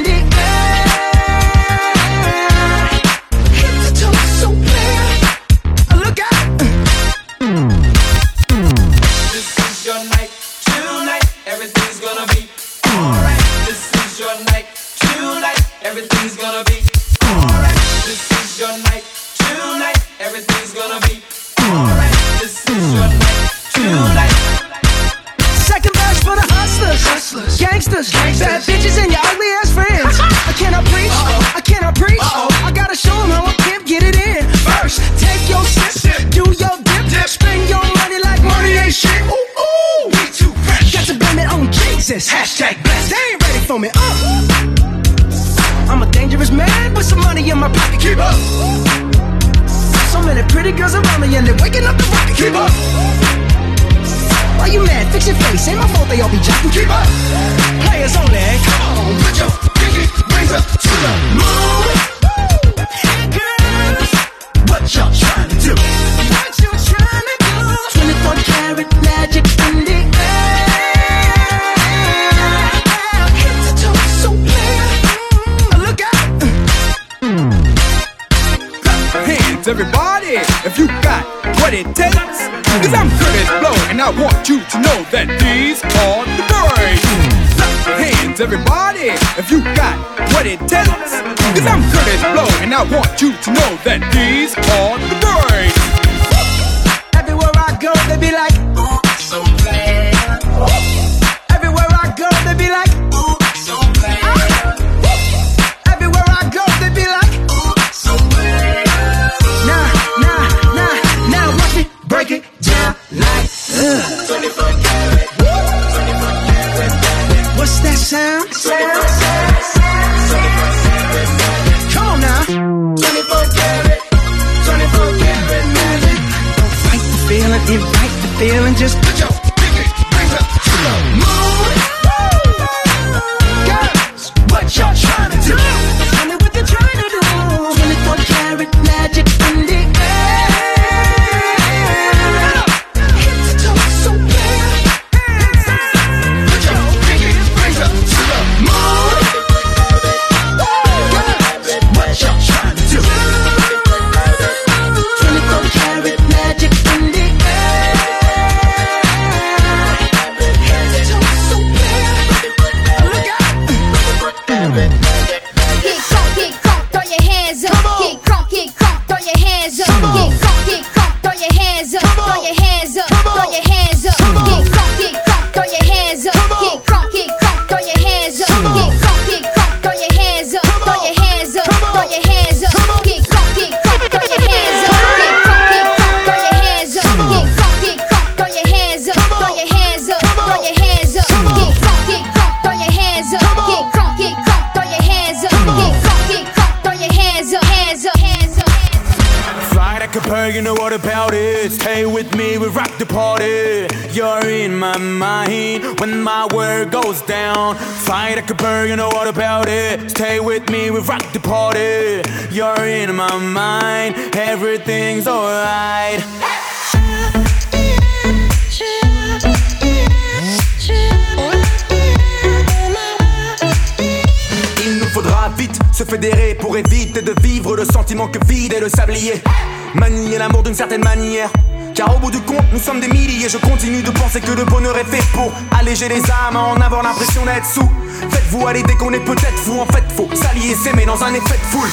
d'une 230.75 230.79
certaine 230.79 231.05
manière. 231.05 231.51
Car 231.95 232.17
au 232.17 232.19
bout 232.19 232.33
du 232.33 232.41
compte, 232.41 232.65
nous 232.73 232.81
sommes 232.81 232.99
des 232.99 233.07
milliers. 233.07 233.49
Je 233.49 233.59
continue 233.59 234.03
de 234.03 234.11
penser 234.11 234.41
que 234.41 234.51
le 234.51 234.65
bonheur 234.65 234.99
est 234.99 235.05
fait 235.05 235.25
pour 235.33 235.53
alléger 235.79 236.09
les 236.09 236.21
âmes, 236.29 236.57
en 236.57 236.81
avoir 236.81 237.05
l'impression 237.05 237.45
d'être 237.45 237.65
sous. 237.65 237.89
Faites-vous 238.29 238.67
aller 238.67 238.83
dès 238.83 238.97
qu'on 238.97 239.13
est 239.13 239.25
peut-être 239.25 239.57
fou. 239.59 239.79
En 239.79 239.87
fait, 239.87 240.03
faut 240.17 240.29
s'allier 240.35 240.75
s'aimer 240.75 241.07
dans 241.07 241.23
un 241.23 241.33
effet 241.33 241.59
de 241.59 241.67
foule. 241.71 241.89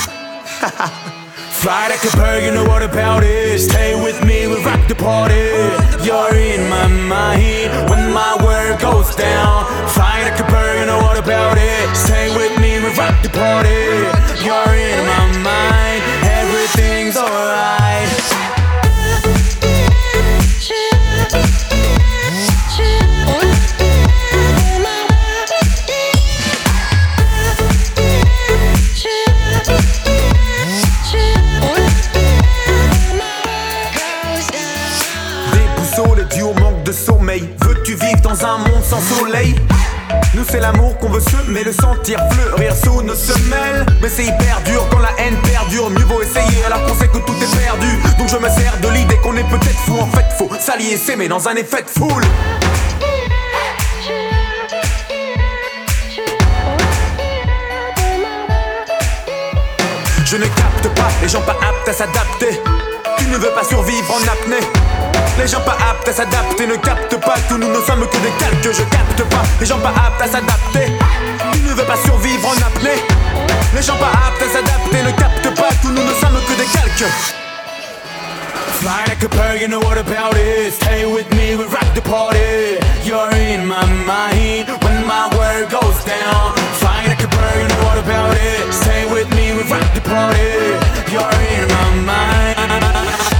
Fly 1.61 1.89
like 1.89 2.03
a 2.11 2.17
bird, 2.17 2.43
you 2.43 2.51
know 2.53 2.65
what 2.65 2.81
about 2.81 3.21
it. 3.23 3.59
Stay 3.59 3.93
with 3.93 4.19
me, 4.23 4.47
we 4.47 4.55
rock 4.65 4.81
the 4.87 4.95
party. 4.95 5.53
You're 6.03 6.33
in 6.33 6.67
my 6.67 6.87
mind 6.87 7.87
when 7.87 8.11
my 8.11 8.33
world 8.41 8.81
goes 8.81 9.13
down. 9.15 9.67
Fly 9.89 10.23
like 10.23 10.39
a 10.39 10.47
bird, 10.49 10.79
you 10.79 10.85
know 10.87 10.97
what 11.05 11.19
about 11.19 11.55
it. 11.59 11.95
Stay 11.95 12.33
with 12.35 12.59
me, 12.59 12.79
we 12.81 12.89
rock 12.97 13.13
the 13.21 13.29
party. 13.29 13.77
You're 14.41 14.73
in 14.73 15.05
my 15.05 15.27
mind, 15.45 16.01
everything's 16.25 17.15
alright. 17.15 17.80
l'amour 40.71 40.97
qu'on 40.97 41.09
veut 41.09 41.19
se 41.21 41.37
mais 41.47 41.63
le 41.63 41.71
sentir 41.71 42.19
fleurir 42.31 42.73
sous 42.75 43.01
nos 43.01 43.15
semelles. 43.15 43.85
Mais 44.01 44.09
c'est 44.09 44.25
hyper 44.25 44.61
dur 44.65 44.85
quand 44.91 44.99
la 44.99 45.11
haine 45.17 45.37
perdure. 45.43 45.89
Mieux 45.89 46.05
vaut 46.05 46.21
essayer 46.21 46.63
alors 46.65 46.83
qu'on 46.85 46.95
sait 46.95 47.07
que 47.07 47.17
tout 47.17 47.35
est 47.41 47.57
perdu. 47.57 47.87
Donc 48.17 48.29
je 48.29 48.37
me 48.37 48.49
sers 48.49 48.77
de 48.81 48.89
l'idée 48.89 49.17
qu'on 49.17 49.35
est 49.35 49.49
peut-être 49.49 49.79
fou. 49.85 49.97
En 49.99 50.07
fait 50.07 50.25
faut 50.37 50.49
s'allier 50.59 50.97
s'aimer 50.97 51.27
dans 51.27 51.47
un 51.47 51.55
effet 51.55 51.83
de 51.83 51.89
foule. 51.89 52.23
Je 60.25 60.37
ne 60.37 60.45
capte 60.45 60.87
pas, 60.95 61.09
les 61.21 61.27
gens 61.27 61.41
pas 61.41 61.57
aptes 61.61 61.89
à 61.89 61.93
s'adapter. 61.93 62.61
Tu 63.17 63.25
ne 63.25 63.37
veux 63.37 63.51
pas 63.51 63.65
survivre 63.65 64.13
en 64.13 64.21
apnée. 64.21 65.10
Les 65.37 65.47
gens 65.47 65.61
pas 65.61 65.77
aptes 65.89 66.07
à 66.07 66.13
s'adapter 66.13 66.67
ne 66.67 66.75
captent 66.75 67.19
pas 67.19 67.35
tout. 67.47 67.57
Nous 67.57 67.69
ne 67.69 67.81
sommes 67.81 68.05
que 68.07 68.17
des 68.17 68.31
calques, 68.39 68.75
je 68.75 68.83
capte 68.83 69.23
pas. 69.29 69.43
Les 69.59 69.65
gens 69.65 69.79
pas 69.79 69.89
aptes 69.89 70.21
à 70.21 70.27
s'adapter. 70.27 70.91
Tu 71.53 71.59
ne 71.59 71.73
veux 71.73 71.83
pas 71.83 71.97
survivre 71.97 72.47
en 72.47 72.57
apnée. 72.67 73.01
Les 73.73 73.81
gens 73.81 73.97
pas 73.97 74.11
aptes 74.27 74.41
à 74.41 74.53
s'adapter 74.53 75.03
ne 75.03 75.11
captent 75.11 75.55
pas 75.55 75.69
tout. 75.81 75.89
Nous 75.89 76.03
ne 76.03 76.13
sommes 76.13 76.39
que 76.47 76.53
des 76.53 76.67
calques. 76.67 77.11
Fly 78.81 79.05
like 79.07 79.23
a 79.23 79.29
bird, 79.29 79.61
you 79.61 79.67
know 79.67 79.79
what 79.79 79.99
about 79.99 80.33
it 80.35 80.73
Stay 80.73 81.05
with 81.05 81.29
me, 81.35 81.55
we 81.55 81.65
rock 81.65 81.93
the 81.93 82.01
party 82.01 82.79
You're 83.05 83.29
in 83.35 83.67
my 83.67 83.85
mind 83.85 84.69
when 84.81 85.05
my 85.05 85.29
world 85.37 85.69
goes 85.69 86.03
down 86.03 86.55
Fly 86.81 87.05
like 87.05 87.23
a 87.23 87.27
bird, 87.27 87.61
you 87.61 87.67
know 87.67 87.83
what 87.85 87.99
about 87.99 88.35
it 88.35 88.73
Stay 88.73 89.05
with 89.05 89.29
me, 89.35 89.53
we 89.53 89.61
rock 89.69 89.85
the 89.93 90.01
party 90.01 91.13
You're 91.13 91.29
in 91.53 91.67
my 91.67 91.89
mind 92.09 93.30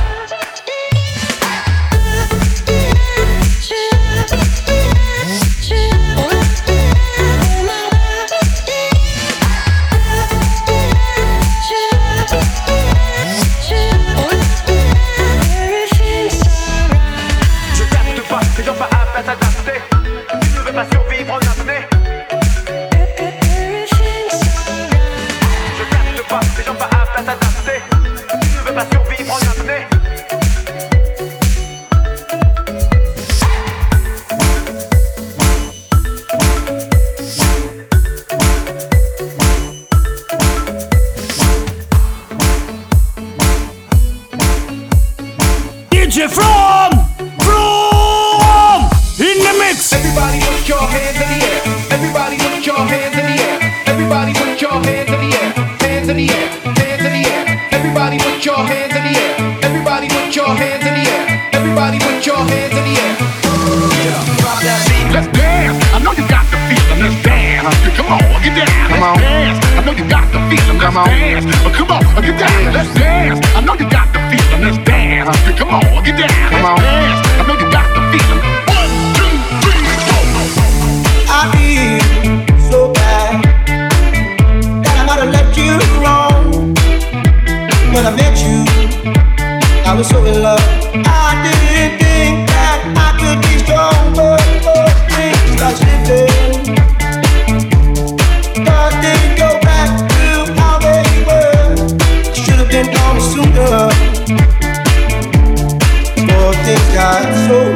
got 106.94 107.48
so 107.48 107.71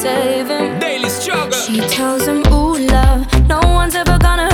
save 0.00 0.48
him. 0.48 0.78
Daily 0.78 1.10
struggle. 1.10 1.52
She 1.52 1.80
tells 1.80 2.26
him, 2.26 2.40
Ooh, 2.52 2.78
love, 2.78 3.20
no 3.48 3.60
one's 3.78 3.94
ever 3.94 4.18
gonna 4.18 4.49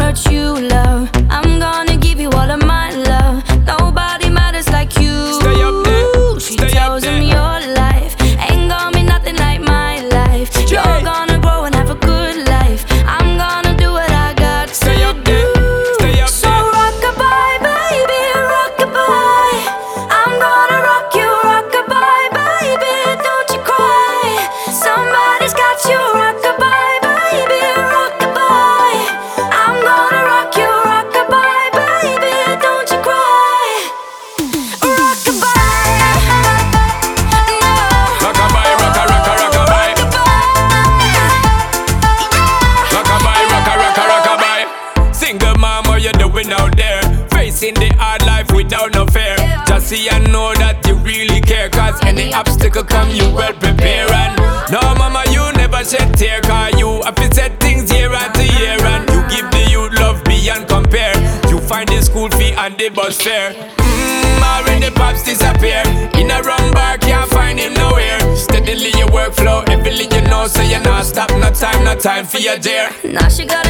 bus 62.96 63.20
fare. 63.20 63.52
Mmm, 63.52 64.42
already 64.42 64.90
pops 64.90 65.22
disappear. 65.22 65.82
In 66.18 66.30
a 66.30 66.42
wrong 66.42 66.72
bar, 66.72 66.96
can't 66.98 67.30
find 67.30 67.58
him 67.58 67.74
nowhere. 67.74 68.18
Steadily 68.34 68.90
your 68.96 69.08
workflow, 69.08 69.68
everything 69.68 70.10
you 70.10 70.22
know, 70.22 70.46
so 70.46 70.62
you're 70.62 70.80
not 70.80 71.04
stop. 71.04 71.30
No 71.30 71.50
time, 71.50 71.84
no 71.84 71.94
time 71.94 72.24
for 72.24 72.38
your 72.38 72.58
dear. 72.58 72.88
Now 73.04 73.28
she 73.28 73.44
gotta. 73.44 73.66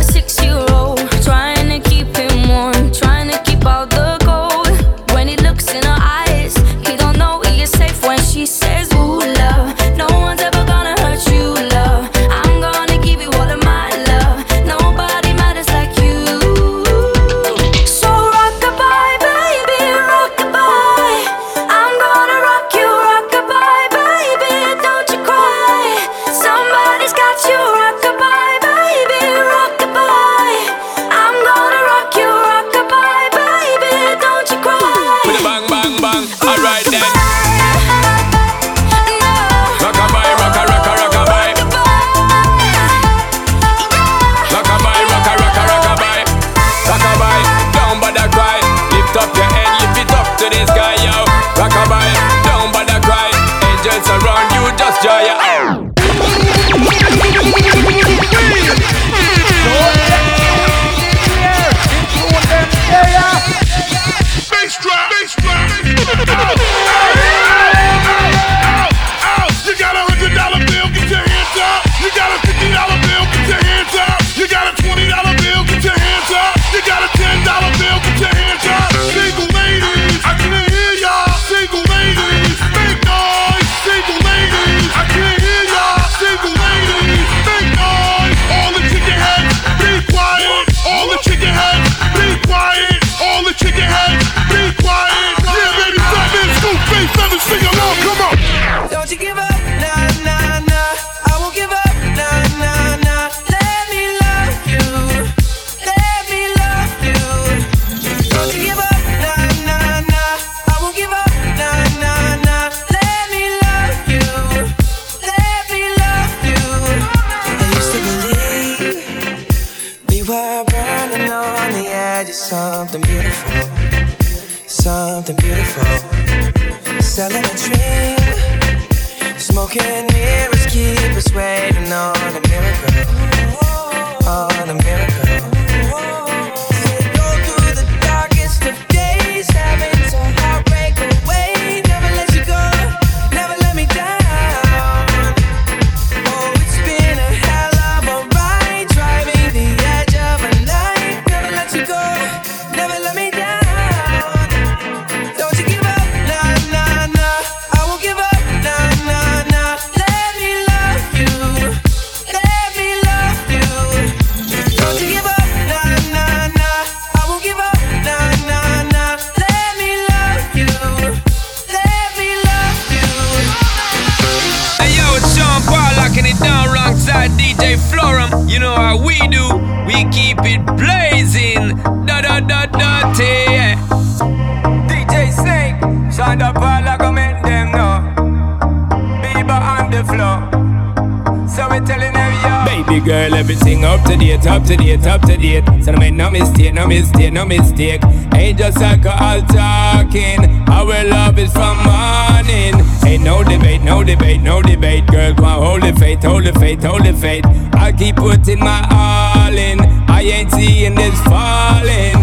no 196.87 196.95
mistake, 196.95 197.33
no 197.33 197.45
mistake. 197.45 198.01
Ain't 198.35 198.59
just 198.59 198.79
alcohol 198.79 199.43
talking. 199.43 200.39
Our 200.69 201.05
love 201.05 201.39
is 201.39 201.53
from 201.53 201.77
morning. 201.79 202.75
Ain't 203.05 203.25
no 203.25 203.43
debate, 203.43 203.83
no 203.83 204.05
debate, 204.05 204.41
no 204.41 204.63
debate. 204.63 205.07
Girl, 205.09 205.35
come 205.35 205.45
on, 205.47 205.63
hold 205.63 205.83
the 205.83 205.99
faith, 205.99 206.23
hold 206.23 206.45
the 206.45 206.53
faith, 206.53 206.85
hold 206.85 207.05
the 207.05 207.13
faith. 207.13 207.45
I 207.75 207.93
keep 207.93 208.17
putting 208.17 208.61
my 208.61 208.87
all 208.91 209.53
in. 209.53 209.81
I 210.09 210.23
ain't 210.23 210.53
seeing 210.53 210.95
this 210.95 211.21
falling. 211.23 212.23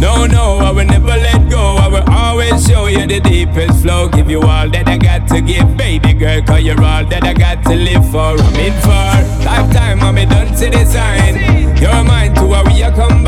No, 0.00 0.26
no, 0.26 0.58
I 0.58 0.70
will 0.70 0.84
never 0.84 1.06
let 1.06 1.50
go. 1.50 1.76
I 1.76 1.88
will 1.88 2.08
always 2.08 2.66
show 2.68 2.86
you 2.86 3.06
the 3.06 3.18
deepest 3.18 3.82
flow. 3.82 4.08
Give 4.08 4.30
you 4.30 4.42
all 4.42 4.68
that 4.70 4.86
I 4.86 4.96
got 4.96 5.26
to 5.28 5.40
give, 5.40 5.76
baby 5.76 6.12
girl. 6.12 6.40
Cause 6.42 6.62
you're 6.62 6.80
all 6.80 7.04
that 7.06 7.24
I 7.24 7.32
got 7.32 7.64
to 7.64 7.74
live 7.74 8.08
for. 8.12 8.38
I'm 8.38 8.54
in 8.60 8.74
for 8.80 9.44
lifetime, 9.44 10.00
I'm 10.00 10.14
done 10.28 10.54
to 10.54 10.70
the 10.70 10.84
sign. 10.84 11.64
You're 11.80 12.34
to 12.34 12.46
where 12.46 12.64
we 12.64 12.82
are 12.82 12.92
come 12.92 13.23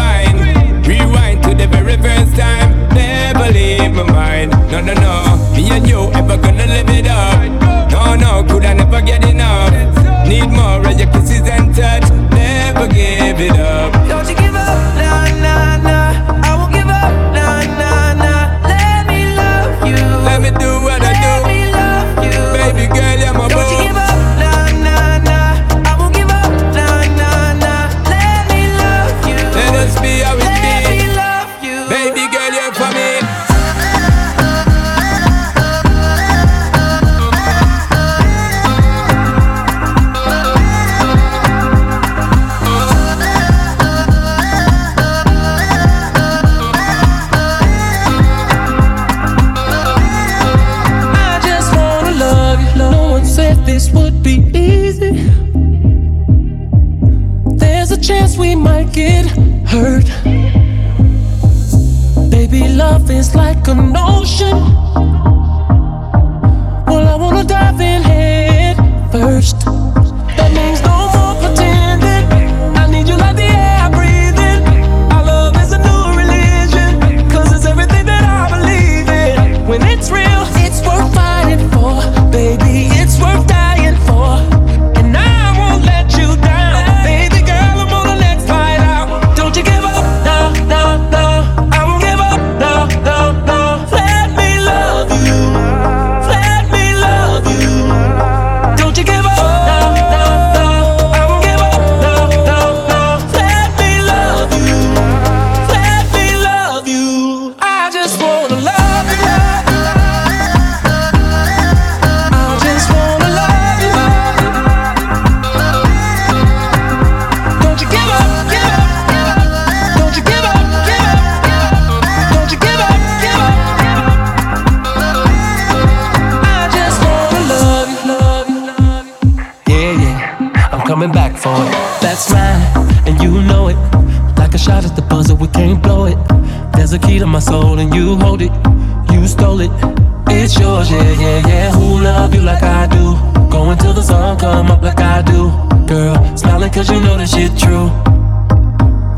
It's 140.28 140.58
yours, 140.58 140.90
yeah, 140.90 141.12
yeah, 141.20 141.48
yeah. 141.48 141.72
Who 141.72 142.00
love 142.00 142.34
you 142.34 142.42
like 142.42 142.62
I 142.62 142.86
do? 142.86 143.16
Going 143.50 143.78
till 143.78 143.92
the 143.92 144.02
sun 144.02 144.38
come 144.38 144.70
up 144.70 144.82
like 144.82 145.00
I 145.00 145.22
do. 145.22 145.50
Girl, 145.86 146.36
smiling 146.36 146.72
cause 146.72 146.90
you 146.90 147.00
know 147.00 147.16
that 147.16 147.28
shit 147.28 147.56
true. 147.58 147.90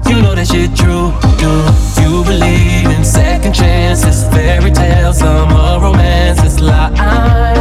You 0.09 0.23
know 0.23 0.35
that 0.35 0.47
shit 0.47 0.75
true. 0.77 1.13
Do 1.39 2.03
you 2.03 2.25
believe 2.25 2.87
in 2.97 3.05
second 3.05 3.55
chances, 3.55 4.25
fairy 4.33 4.71
tales, 4.71 5.19
summer 5.19 5.79
romances, 5.81 6.61
lies? 6.61 7.58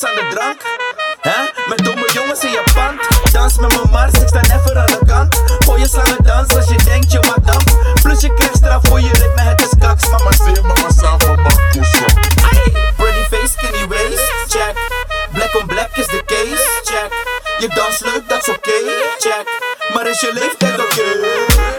jongens 0.00 0.04
aan 0.04 0.28
de 0.28 0.34
drank. 0.34 0.60
hè? 1.20 1.68
Met 1.68 1.84
domme 1.84 2.10
jongens 2.12 2.44
in 2.44 2.50
je 2.50 2.62
pand. 2.74 3.32
Dans 3.32 3.58
met 3.58 3.74
mijn 3.74 3.90
mars, 3.90 4.12
ik 4.12 4.28
sta 4.28 4.40
even 4.40 4.80
aan 4.80 4.86
de 4.86 4.98
kant. 5.06 5.42
Voor 5.58 5.78
je 5.78 5.88
slange 5.88 6.16
dans 6.22 6.54
als 6.54 6.68
je 6.68 6.76
denkt 6.84 7.12
je 7.12 7.20
wat 7.20 7.46
dan. 7.46 7.62
Plus 8.02 8.20
je 8.20 8.34
krijgt 8.34 8.56
straf 8.56 8.80
voor 8.88 9.00
je 9.00 9.08
ritme, 9.12 9.40
het 9.40 9.60
is 9.60 9.78
kaks. 9.78 10.08
Mama 10.08 10.30
je 10.30 10.60
mama 10.62 10.90
samen, 11.00 11.26
mama 11.26 11.54
poesel. 11.72 12.06
Pretty 12.96 13.24
face, 13.30 13.52
skinny 13.56 13.88
waist, 13.88 14.32
check. 14.48 14.74
Black 15.32 15.54
on 15.54 15.66
black 15.66 15.96
is 15.96 16.06
the 16.06 16.22
case, 16.26 16.64
check. 16.84 17.10
Je 17.58 17.68
dans 17.68 18.00
leuk, 18.00 18.28
dat 18.28 18.46
is 18.46 18.48
oké, 18.48 18.78
check. 19.18 19.44
Maar 19.94 20.06
is 20.06 20.20
je 20.20 20.30
leeftijd 20.32 20.74
oké? 20.74 20.84
Okay? 20.84 21.69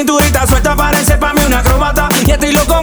cinturita 0.00 0.46
suelta, 0.46 0.74
parece 0.74 1.18
pa' 1.18 1.34
mí 1.34 1.42
una 1.46 1.58
acrobata. 1.58 2.08
Y 2.24 2.30
estoy 2.30 2.52
loco 2.52 2.80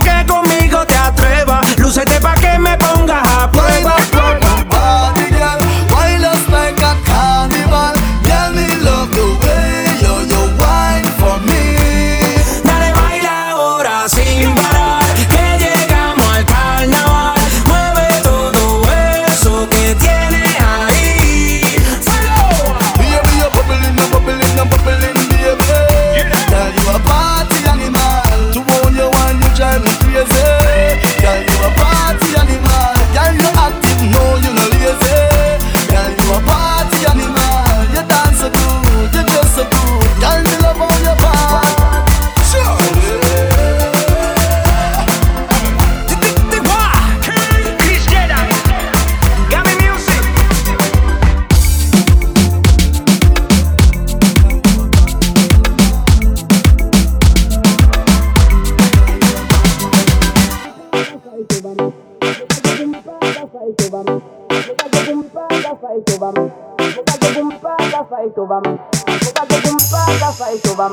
faitovam 70.38 70.92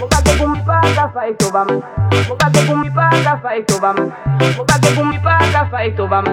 mukate 0.00 0.30
kumipanda 0.38 1.08
faitovam 1.14 1.82
mukate 2.28 2.60
kumipanda 2.68 3.36
faitovam 3.42 4.12
mukate 4.56 4.88
kumipanda 4.96 5.66
faitovam 5.70 6.24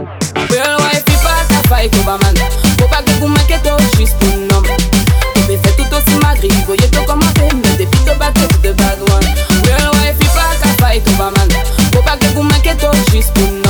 Real 0.50 0.78
wife 0.82 1.12
pata 1.24 1.70
faitovam 1.70 2.20
mukate 2.80 3.12
kumaketo 3.20 3.78
shispunom 3.98 4.64
Tobe 5.34 5.58
fait 5.64 5.76
tout 5.78 5.96
aussi 5.96 6.16
magri 6.22 6.50
voyez 6.68 6.90
tout 6.92 7.04
comment 7.08 7.22
fait 7.38 7.54
mais 7.54 7.78
depuis 7.78 8.00
te 8.06 8.18
battre 8.20 8.48
de 8.62 8.72
bad 8.74 9.00
one 9.10 9.28
Real 9.66 9.92
wife 9.94 10.28
pata 10.36 10.68
faitovam 10.82 11.34
mukate 11.96 12.28
kumaketo 12.36 12.92
shispunom 13.12 13.61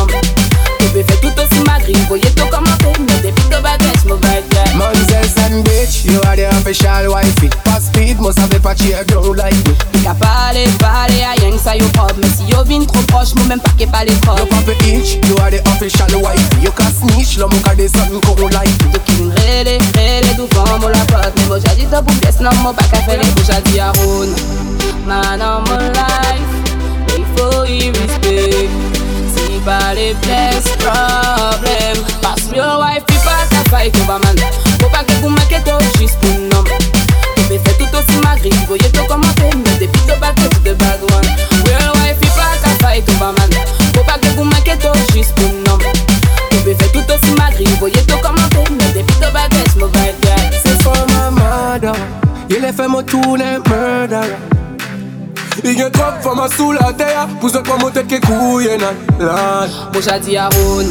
you 6.11 6.19
are 6.27 6.35
the 6.35 6.45
official 6.59 7.11
wifey. 7.11 7.49
Pas 7.63 7.79
speed, 7.79 8.19
moi 8.19 8.33
savais 8.33 8.59
pas 8.59 8.75
cheer 8.75 9.03
girl 9.07 9.35
like 9.35 9.55
me. 9.67 9.73
Qu'à 10.03 10.13
parler, 10.13 10.65
parler, 10.79 11.23
à 11.23 11.39
rien 11.39 11.51
que 11.51 11.59
ça 11.59 11.75
yo 11.75 11.87
pop 11.89 12.13
Mais 12.17 12.27
si 12.27 12.43
yo 12.51 12.63
vin 12.63 12.83
trop 12.85 13.01
proche, 13.03 13.33
moi 13.35 13.45
même 13.45 13.59
pas 13.59 13.71
qu'est 13.77 13.87
pas 13.87 14.03
les 14.03 14.13
trop 14.19 14.37
You 14.37 14.45
pop 14.45 14.67
a 14.67 14.73
inch, 14.87 15.15
you 15.27 15.35
are 15.39 15.51
the 15.51 15.61
official 15.71 16.21
wifey. 16.21 16.61
You 16.61 16.71
can 16.71 16.91
snitch, 16.91 17.37
l'homme 17.37 17.53
cas 17.63 17.75
des 17.75 17.87
sons 17.87 18.19
qu'on 18.25 18.47
like 18.49 18.69
me. 18.83 18.91
Donc 18.91 19.07
il 19.09 19.31
rele, 19.41 19.77
rele, 19.95 20.35
d'où 20.35 20.47
fond, 20.53 20.79
moi 20.79 20.91
la 20.91 21.05
pote 21.05 21.33
Mais 21.37 21.45
moi 21.45 21.57
j'ai 21.59 21.75
dit 21.75 21.87
ou 21.91 22.19
pièce, 22.19 22.39
non, 22.41 22.51
moi 22.61 22.73
pas 22.73 22.83
qu'à 22.83 23.01
faire 23.03 23.19
les 23.21 23.29
bouches 23.31 23.49
à 23.49 23.61
dire 23.61 23.85
à 23.85 23.93
Man 25.07 25.41
on 25.41 25.61
my 25.63 25.89
life, 25.93 27.15
il 27.17 27.25
faut 27.35 27.65
y 27.65 27.87
respect 27.89 28.69
Si 29.35 29.59
pas 29.65 29.93
les 29.93 30.13
bless, 30.21 30.63
problem 30.77 32.05
Pass 32.21 32.49
real 32.51 32.79
wife, 32.79 33.03
il 33.09 33.15
pas 33.15 33.47
ta 33.49 33.69
fight 33.69 33.95
over 33.97 34.19
man 34.23 34.60
gringo, 38.41 38.73
you 38.73 38.89
took 38.91 39.09
on 39.11 39.21
my 39.21 39.31
payment, 39.37 39.77
they 39.79 39.87
put 39.87 40.05
the 40.07 40.17
back 40.19 40.35
to 40.35 40.59
the 40.65 40.73
bad 40.75 40.99
one. 41.13 41.27
Real 41.65 41.93
wife, 42.01 42.17
you 42.21 42.31
plaque 42.33 42.65
à 42.65 42.73
fight 42.81 43.07
over 43.09 43.31
man. 43.37 43.51
Faut 43.93 44.03
pas 44.03 44.17
que 44.17 44.27
vous 44.35 44.43
manquez 44.43 44.77
tout 44.77 44.97
juste 45.13 45.33
pour 45.35 45.49
nom. 45.65 45.77
Vous 46.51 46.61
buvez 46.63 46.87
tout 46.91 47.05
aussi 47.07 47.31
ma 47.37 47.51
gringo, 47.51 47.87
you 47.87 48.01
took 48.07 48.25
on 48.27 48.33
my 48.33 48.47
payment, 48.49 48.93
they 48.93 49.03
put 49.03 49.19
the 49.19 49.31
back 49.31 49.49
to 49.49 49.79
my 49.79 49.87
bad 49.91 50.15
guy. 50.21 50.59
C'est 50.63 50.81
for 50.81 50.95
my 51.09 51.29
mother, 51.31 51.95
il 52.49 52.63
est 52.63 52.73
fait 52.73 52.87
mon 52.87 53.03
tourner 53.03 53.59
murder. 53.69 54.27
Il 55.63 55.77
y 55.77 55.83
a 55.83 55.89
trop 55.89 56.11
de 56.17 56.23
femmes 56.23 56.47
sous 56.57 56.71
la 56.71 56.93
terre, 56.93 57.27
pousse 57.39 57.53
de 57.53 57.59
quoi 57.59 57.77
mon 57.77 57.91
tête 57.91 58.07
qui 58.07 58.19
couille 58.19 58.67
et 58.67 58.77
nan, 58.77 58.95
nan. 59.19 59.69
Moi 59.93 60.01
j'ai 60.01 60.19
dit 60.19 60.37
à 60.37 60.49
Rona, 60.49 60.89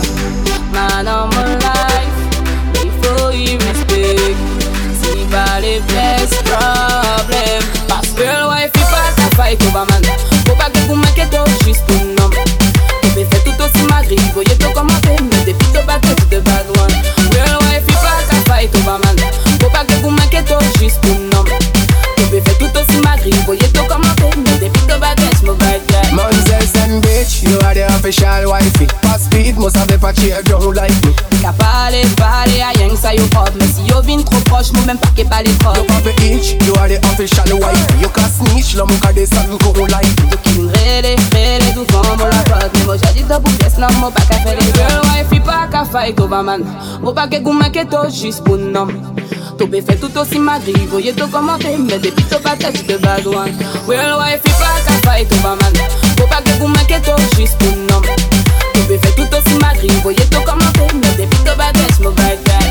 man 0.72 1.08
of 1.08 1.34
my 1.34 1.56
life, 1.56 2.14
before 2.74 3.32
you 3.32 3.58
mistake. 3.58 4.36
Everybody 5.32 5.78
face 5.86 6.42
problem. 6.42 7.62
Parce 7.86 8.08
que 8.08 8.22
le 8.22 8.48
wifi 8.48 8.82
pas 8.90 9.14
ta 9.14 9.36
faille 9.36 9.56
Cobaman 9.58 10.02
Faut 10.48 10.56
pas 10.56 10.68
que 10.70 10.78
vous 10.88 10.96
m'inquiétez 10.96 11.38
oh, 11.38 11.64
juste 11.64 11.84
un 11.88 12.24
homme 12.24 12.34
Vous 13.04 13.14
fait 13.14 13.44
tout 13.44 13.62
aussi 13.62 13.86
madrid 13.88 14.20
Voyez 14.34 14.58
tout 14.58 14.70
comment 14.74 14.88
t'es 15.02 15.22
Mais 15.22 15.52
depuis 15.52 15.68
te 15.68 15.86
battre 15.86 16.08
de 16.30 16.40
bad 16.40 16.66
one 16.78 16.92
Real 17.32 17.58
wifi 17.62 17.96
pas 18.02 18.26
ta 18.28 18.50
faille 18.50 18.68
Cobaman 18.70 19.16
Faut 19.62 19.70
pas 19.70 19.84
que 19.84 19.94
vous 20.02 20.10
m'inquiétez 20.10 20.54
oh, 20.60 20.80
juste 20.80 20.98
un 21.04 21.38
homme 21.38 21.46
Vous 22.18 22.30
fait 22.30 22.58
tout 22.58 22.76
aussi 22.76 23.00
madrid 23.02 23.36
Voyez 23.46 23.68
tout 23.72 23.84
comment 23.88 24.14
t'es 24.16 24.36
Mais 24.36 24.66
depuis 24.66 24.82
te 24.82 24.98
battre 24.98 25.22
je 25.40 25.46
me 25.46 25.54
bats 25.54 25.78
Monselle 26.12 26.79
bitch, 26.98 27.46
you 27.46 27.58
are 27.62 27.74
the 27.74 27.86
official 27.94 28.50
wifey. 28.50 28.86
Pas 29.02 29.18
speed, 29.18 29.56
moi 29.56 29.70
savais 29.70 29.98
pas 29.98 30.12
cheer 30.12 30.42
girl 30.46 30.74
like 30.74 30.94
me. 31.06 31.12
Qu'à 31.40 31.52
parler, 31.52 32.02
parler, 32.16 32.60
à 32.60 32.70
rien 32.76 32.88
que 32.88 32.96
ça 32.96 33.14
yo 33.14 33.24
pop 33.28 33.50
Mais 33.58 33.66
si 33.66 33.86
yo 33.86 34.02
vin 34.02 34.22
trop 34.22 34.40
proche, 34.46 34.72
moi 34.72 34.84
même 34.86 34.98
pas 34.98 35.08
qu'est 35.14 35.24
pas 35.24 35.42
les 35.42 35.54
trop 35.58 35.74
You 35.74 35.84
pop 35.84 36.06
a 36.06 36.10
inch, 36.24 36.56
you 36.66 36.74
are 36.74 36.88
the 36.88 36.98
official 37.06 37.58
wifey. 37.60 38.00
You 38.00 38.08
can 38.08 38.28
snitch, 38.28 38.74
l'homme 38.74 38.98
cas 39.00 39.12
des 39.12 39.26
sons 39.26 39.58
qu'on 39.62 39.86
like 39.86 40.10
me. 40.20 40.30
Il 40.46 40.66
rele, 40.66 41.16
rele, 41.32 41.74
d'où 41.74 41.84
fond, 41.92 42.02
moi 42.18 42.28
la 42.28 42.42
pote 42.42 42.70
Mais 42.74 42.84
moi 42.84 42.96
j'ai 42.96 43.22
dit 43.22 43.24
ou 43.32 43.50
pièce, 43.58 43.78
non, 43.78 43.86
moi 44.00 44.10
pas 44.10 44.22
qu'à 44.22 44.40
faire 44.40 44.56
les 44.58 44.66
girl 44.72 45.00
wife, 45.04 45.26
il 45.32 45.42
pas 45.42 45.68
qu'à 45.70 45.84
fight 45.84 46.18
over 46.18 46.42
man 46.42 46.64
Moi 47.00 47.14
pas 47.14 47.28
qu'à 47.28 47.38
goûter 47.38 47.70
qu'est 47.70 48.10
juste 48.10 48.42
pour 48.44 48.56
nom 48.56 48.88
Tobé 49.58 49.82
fait 49.82 49.96
tout 49.96 50.16
aussi 50.18 50.38
magri, 50.38 50.72
voyez 50.90 51.12
tout 51.12 51.28
commenter 51.28 51.76
Mais 51.78 51.98
des 51.98 52.10
pito 52.10 52.38
pas 52.38 52.56
tête 52.56 52.86
de 52.86 52.96
bad 52.96 53.26
one 53.26 53.52
Real 53.86 54.18
wife, 54.18 54.42
pas 54.42 54.80
qu'à 54.86 55.10
fight 55.10 55.30
over 55.32 55.56
man 55.60 56.09
pa 56.30 56.40
ge 56.46 56.54
gouman 56.58 56.86
ke 56.86 57.00
to 57.04 57.14
jis 57.36 57.54
pou 57.58 57.74
nom. 57.90 58.02
Tobe 58.74 58.98
fe 59.02 59.14
tout 59.16 59.38
osi 59.38 59.58
madri, 59.58 59.90
voye 60.02 60.24
to 60.30 60.40
komante 60.46 60.92
Me 60.94 61.16
depi 61.18 61.44
to 61.44 61.56
bages, 61.58 62.00
mo 62.00 62.10
bagay 62.10 62.69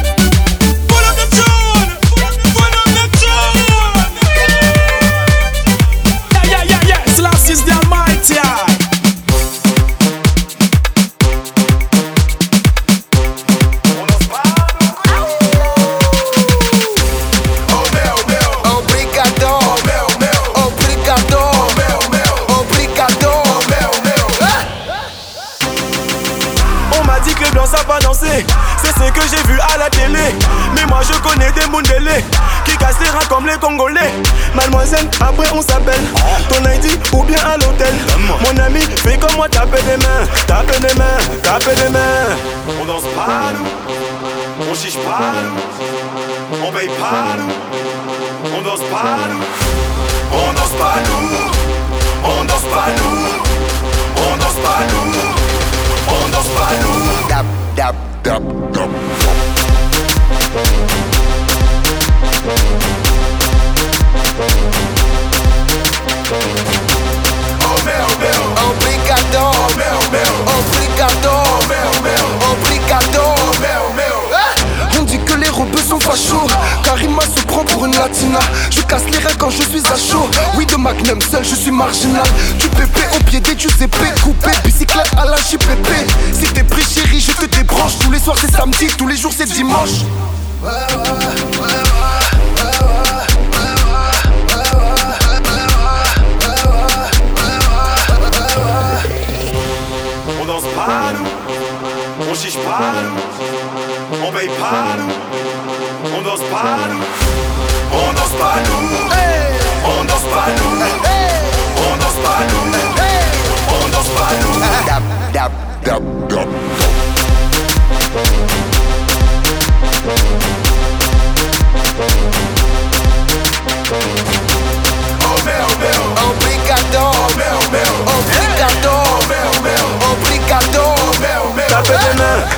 박수 81.89 82.07
나 82.13 82.28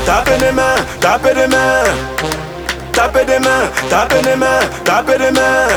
tapez 0.05 0.37
des 0.37 0.51
mains 0.51 0.75
Tapez 0.99 1.33
des 1.33 1.47
mains, 1.47 1.83
tapez 2.93 3.25
des 3.25 3.39
mains, 3.39 3.69
tapez 3.89 4.21
des 4.21 4.37
mains 4.37 4.61
Tapez 4.85 5.17
des 5.17 5.33
mains, 5.33 5.67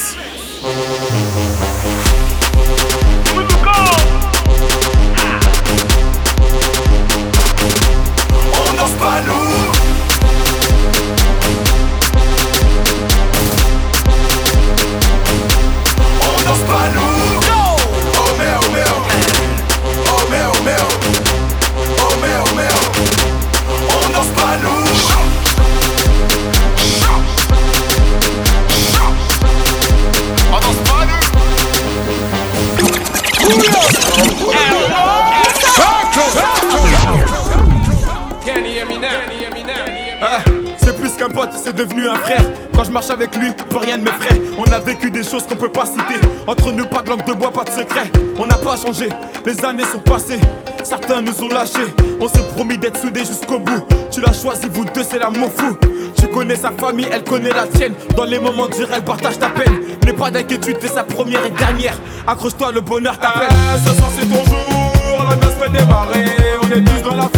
Les 49.45 49.65
années 49.65 49.85
sont 49.85 50.01
passées. 50.01 50.41
Certains 50.83 51.23
nous 51.23 51.43
ont 51.43 51.49
lâchés. 51.49 51.95
On 52.21 52.29
s'est 52.29 52.43
promis 52.55 52.79
d'être 52.79 53.01
soudés 53.01 53.25
jusqu'au 53.25 53.59
bout. 53.59 53.85
Tu 54.11 54.21
l'as 54.21 54.33
choisi, 54.33 54.69
vous 54.71 54.85
deux, 54.85 55.03
c'est 55.09 55.19
l'amour 55.19 55.51
fou. 55.55 55.77
Tu 56.19 56.27
connais 56.29 56.57
sa 56.57 56.71
famille, 56.73 57.07
elle 57.11 57.25
connaît 57.25 57.51
la 57.51 57.67
tienne. 57.67 57.95
Dans 58.17 58.25
les 58.25 58.39
moments 58.39 58.69
durs, 58.69 58.89
elle 58.93 59.05
partage 59.05 59.39
ta 59.39 59.51
peine. 59.51 59.81
N'aie 60.05 60.13
pas 60.13 60.31
d'inquiétude, 60.31 60.79
c'est 60.81 60.89
sa 60.89 61.05
première 61.05 61.45
et 61.45 61.51
dernière. 61.51 61.99
Accroche-toi, 62.27 62.73
le 62.73 62.81
bonheur 62.81 63.19
t'appelle. 63.19 63.49
ce 63.85 63.95
soir, 63.95 64.11
c'est 64.19 64.27
ton 64.27 64.45
jour. 64.45 65.25
La 65.29 65.37
noce 65.37 65.73
démarrer. 65.73 66.25
On 66.63 66.71
est 66.71 66.85
tous 66.85 67.09
dans 67.09 67.17
la 67.17 67.38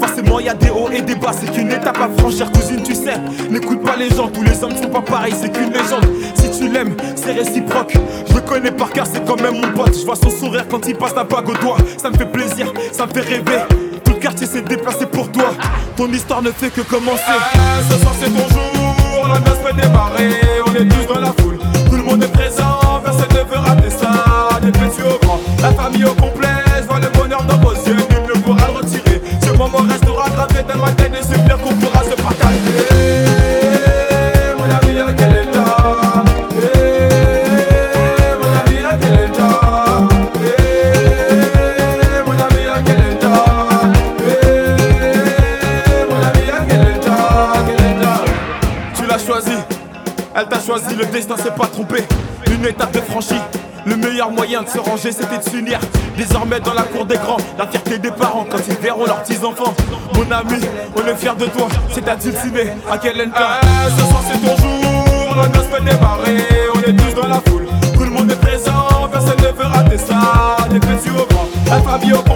Forcément, 0.00 0.40
y 0.40 0.48
a 0.48 0.54
des 0.54 0.70
hauts 0.70 0.90
et 0.90 1.02
des 1.02 1.14
bas. 1.14 1.32
C'est 1.38 1.50
qu'une 1.52 1.70
étape 1.70 1.98
à 2.00 2.08
franchir, 2.18 2.50
cousine, 2.52 2.82
tu 2.82 2.94
sais. 2.94 3.14
N'écoute 3.50 3.82
pas 3.82 3.96
les 3.96 4.08
gens, 4.10 4.28
tous 4.28 4.42
les 4.42 4.62
hommes 4.64 4.74
sont 4.76 4.88
pas 4.88 5.02
pareils. 5.02 5.34
C'est 5.38 5.50
qu'une 5.52 5.72
légende. 5.72 6.06
Si 6.34 6.50
tu 6.58 6.68
l'aimes, 6.68 6.96
c'est 7.14 7.32
réciproque. 7.32 7.94
Je 8.28 8.34
le 8.34 8.40
connais 8.40 8.70
par 8.70 8.90
cœur, 8.90 9.06
c'est 9.10 9.24
quand 9.24 9.40
même 9.40 9.60
mon 9.60 9.72
pote. 9.72 9.96
Je 9.98 10.04
vois 10.04 10.16
son 10.16 10.30
sourire 10.30 10.66
quand 10.70 10.86
il 10.88 10.96
passe 10.96 11.14
la 11.14 11.24
bague 11.24 11.48
au 11.48 11.54
doigt. 11.54 11.76
Ça 11.98 12.10
me 12.10 12.16
fait 12.16 12.26
plaisir, 12.26 12.72
ça 12.92 13.06
me 13.06 13.12
fait 13.12 13.20
rêver. 13.20 13.60
Tout 14.04 14.12
le 14.12 14.18
quartier 14.18 14.46
s'est 14.46 14.62
déplacé 14.62 15.06
pour 15.06 15.30
toi. 15.30 15.52
Ton 15.96 16.10
histoire 16.12 16.42
ne 16.42 16.50
fait 16.50 16.70
que 16.70 16.80
commencer. 16.80 17.22
ce 17.90 17.98
soir, 17.98 18.14
c'est 18.18 18.30
ton 18.30 18.48
jour. 18.48 19.28
La 19.28 19.38
noce 19.40 19.58
fait 19.64 19.80
démarrer. 19.80 20.30
On 20.66 20.74
est 20.74 20.88
tous 20.88 21.12
dans 21.12 21.20
la 21.20 21.32
foule. 21.38 21.58
Tout 21.90 21.96
le 21.96 22.02
monde 22.02 22.22
est 22.22 22.32
présent. 22.32 23.00
Personne 23.04 23.28
ne 23.30 23.50
veut 23.50 23.58
rater 23.58 23.90
ça. 23.90 24.60
Des 24.62 24.72
petits 24.72 25.02
au 25.02 25.18
grand. 25.24 25.40
La 25.60 25.72
famille 25.72 26.04
au 26.04 26.14
complet. 26.14 26.35
Elle 50.34 50.48
t'a 50.48 50.60
choisi, 50.60 50.94
le 50.94 51.06
destin 51.06 51.36
s'est 51.36 51.50
pas 51.50 51.66
trompé. 51.66 52.04
Une 52.50 52.64
étape 52.66 52.92
de 52.92 53.00
franchie. 53.00 53.40
Le 53.86 53.96
meilleur 53.96 54.30
moyen 54.30 54.62
de 54.62 54.68
se 54.68 54.78
ranger, 54.78 55.12
c'était 55.12 55.38
de 55.38 55.48
s'unir. 55.48 55.78
Désormais, 56.16 56.60
dans 56.60 56.74
la 56.74 56.82
cour 56.82 57.06
des 57.06 57.16
grands, 57.16 57.36
la 57.56 57.66
fierté 57.66 57.98
des 57.98 58.10
parents 58.10 58.44
quand 58.50 58.58
ils 58.68 58.74
verront 58.76 59.06
leurs 59.06 59.22
petits-enfants. 59.22 59.74
Mon 60.14 60.30
ami, 60.30 60.60
on 60.96 61.06
est 61.06 61.14
fiers 61.14 61.36
de 61.38 61.46
toi, 61.46 61.68
c'est 61.92 62.08
à 62.08 62.18
ciné, 62.18 62.72
à 62.90 62.98
quel 62.98 63.20
état 63.20 63.60
Ce 63.96 64.04
soir, 64.04 64.22
c'est 64.28 64.38
ton 64.40 64.56
jour, 64.56 65.36
la 65.36 65.48
noce 65.48 65.66
peut 65.66 65.84
démarrer. 65.84 66.44
On 66.74 66.80
est 66.80 66.96
tous 66.96 67.20
dans 67.20 67.28
la 67.28 67.40
foule, 67.46 67.66
tout 67.94 68.04
le 68.04 68.10
monde 68.10 68.30
est 68.30 68.40
présent, 68.40 69.08
personne 69.10 69.38
ne 69.38 69.56
veut 69.56 69.66
rater 69.66 69.98
ça. 69.98 70.56
Des 70.68 70.80
petits 70.80 71.10
au 71.10 71.70
la 71.70 71.80
famille 71.80 72.12
au 72.12 72.18
complet. 72.18 72.35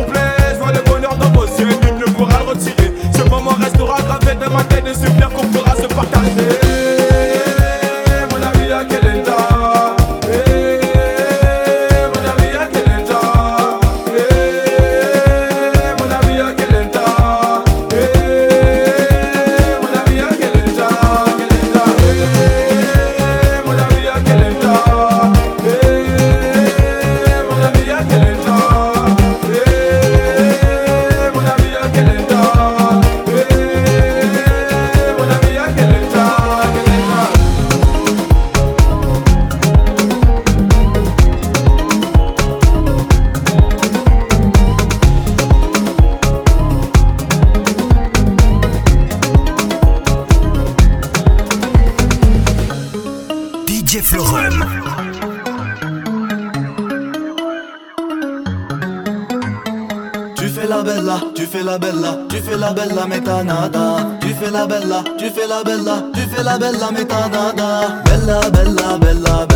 Fais 64.51 64.59
la 64.59 64.67
bella, 64.67 65.05
tu 65.17 65.31
fais 65.31 65.47
la 65.47 65.63
bella, 65.63 66.03
tu 66.13 66.21
fais 66.29 66.43
la 66.43 66.59
bella 66.59 66.91
mais 66.93 67.05
nada 67.05 68.03
Bella, 68.05 68.41
bella, 68.51 68.51
bella, 68.51 68.99
bella, 68.99 69.47
bella, 69.47 69.50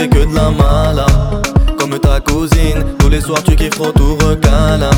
fait 0.00 0.08
que 0.08 0.24
de 0.24 0.34
la 0.34 0.50
mala 0.50 1.06
Comme 1.78 1.98
ta 1.98 2.20
cousine, 2.20 2.84
tous 2.98 3.08
les 3.08 3.20
soirs 3.20 3.42
tu 3.42 3.54
kiffes 3.56 3.70
trop 3.70 3.92
tout 3.92 4.16
recala 4.16 4.90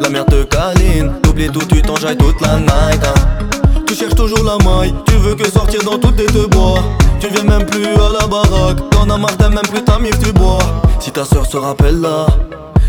La 0.00 0.08
mère 0.08 0.24
te 0.26 0.42
câline, 0.44 1.12
t'oublies 1.22 1.50
tout, 1.50 1.64
tu 1.68 1.82
t'enjailles 1.82 2.16
toute 2.16 2.40
la 2.40 2.58
night 2.58 3.04
hein. 3.04 3.48
Tu 3.86 3.94
cherches 3.94 4.14
toujours 4.14 4.44
la 4.44 4.56
maille, 4.64 4.94
tu 5.06 5.14
veux 5.16 5.34
que 5.34 5.50
sortir 5.50 5.82
dans 5.82 5.98
toutes 5.98 6.16
tes 6.16 6.26
te 6.26 6.46
bois. 6.46 6.78
Tu 7.18 7.28
viens 7.28 7.42
même 7.42 7.66
plus 7.66 7.86
à 7.86 8.20
la 8.20 8.26
baraque, 8.26 8.78
t'en 8.90 9.10
as 9.10 9.18
marre, 9.18 9.36
t'aimes 9.36 9.54
même 9.54 9.66
plus 9.68 9.82
ta 9.82 9.98
mif, 9.98 10.16
tu 10.20 10.32
bois. 10.32 10.60
Si 11.00 11.10
ta 11.10 11.24
soeur 11.24 11.44
se 11.44 11.56
rappelle 11.56 12.00
là, 12.00 12.26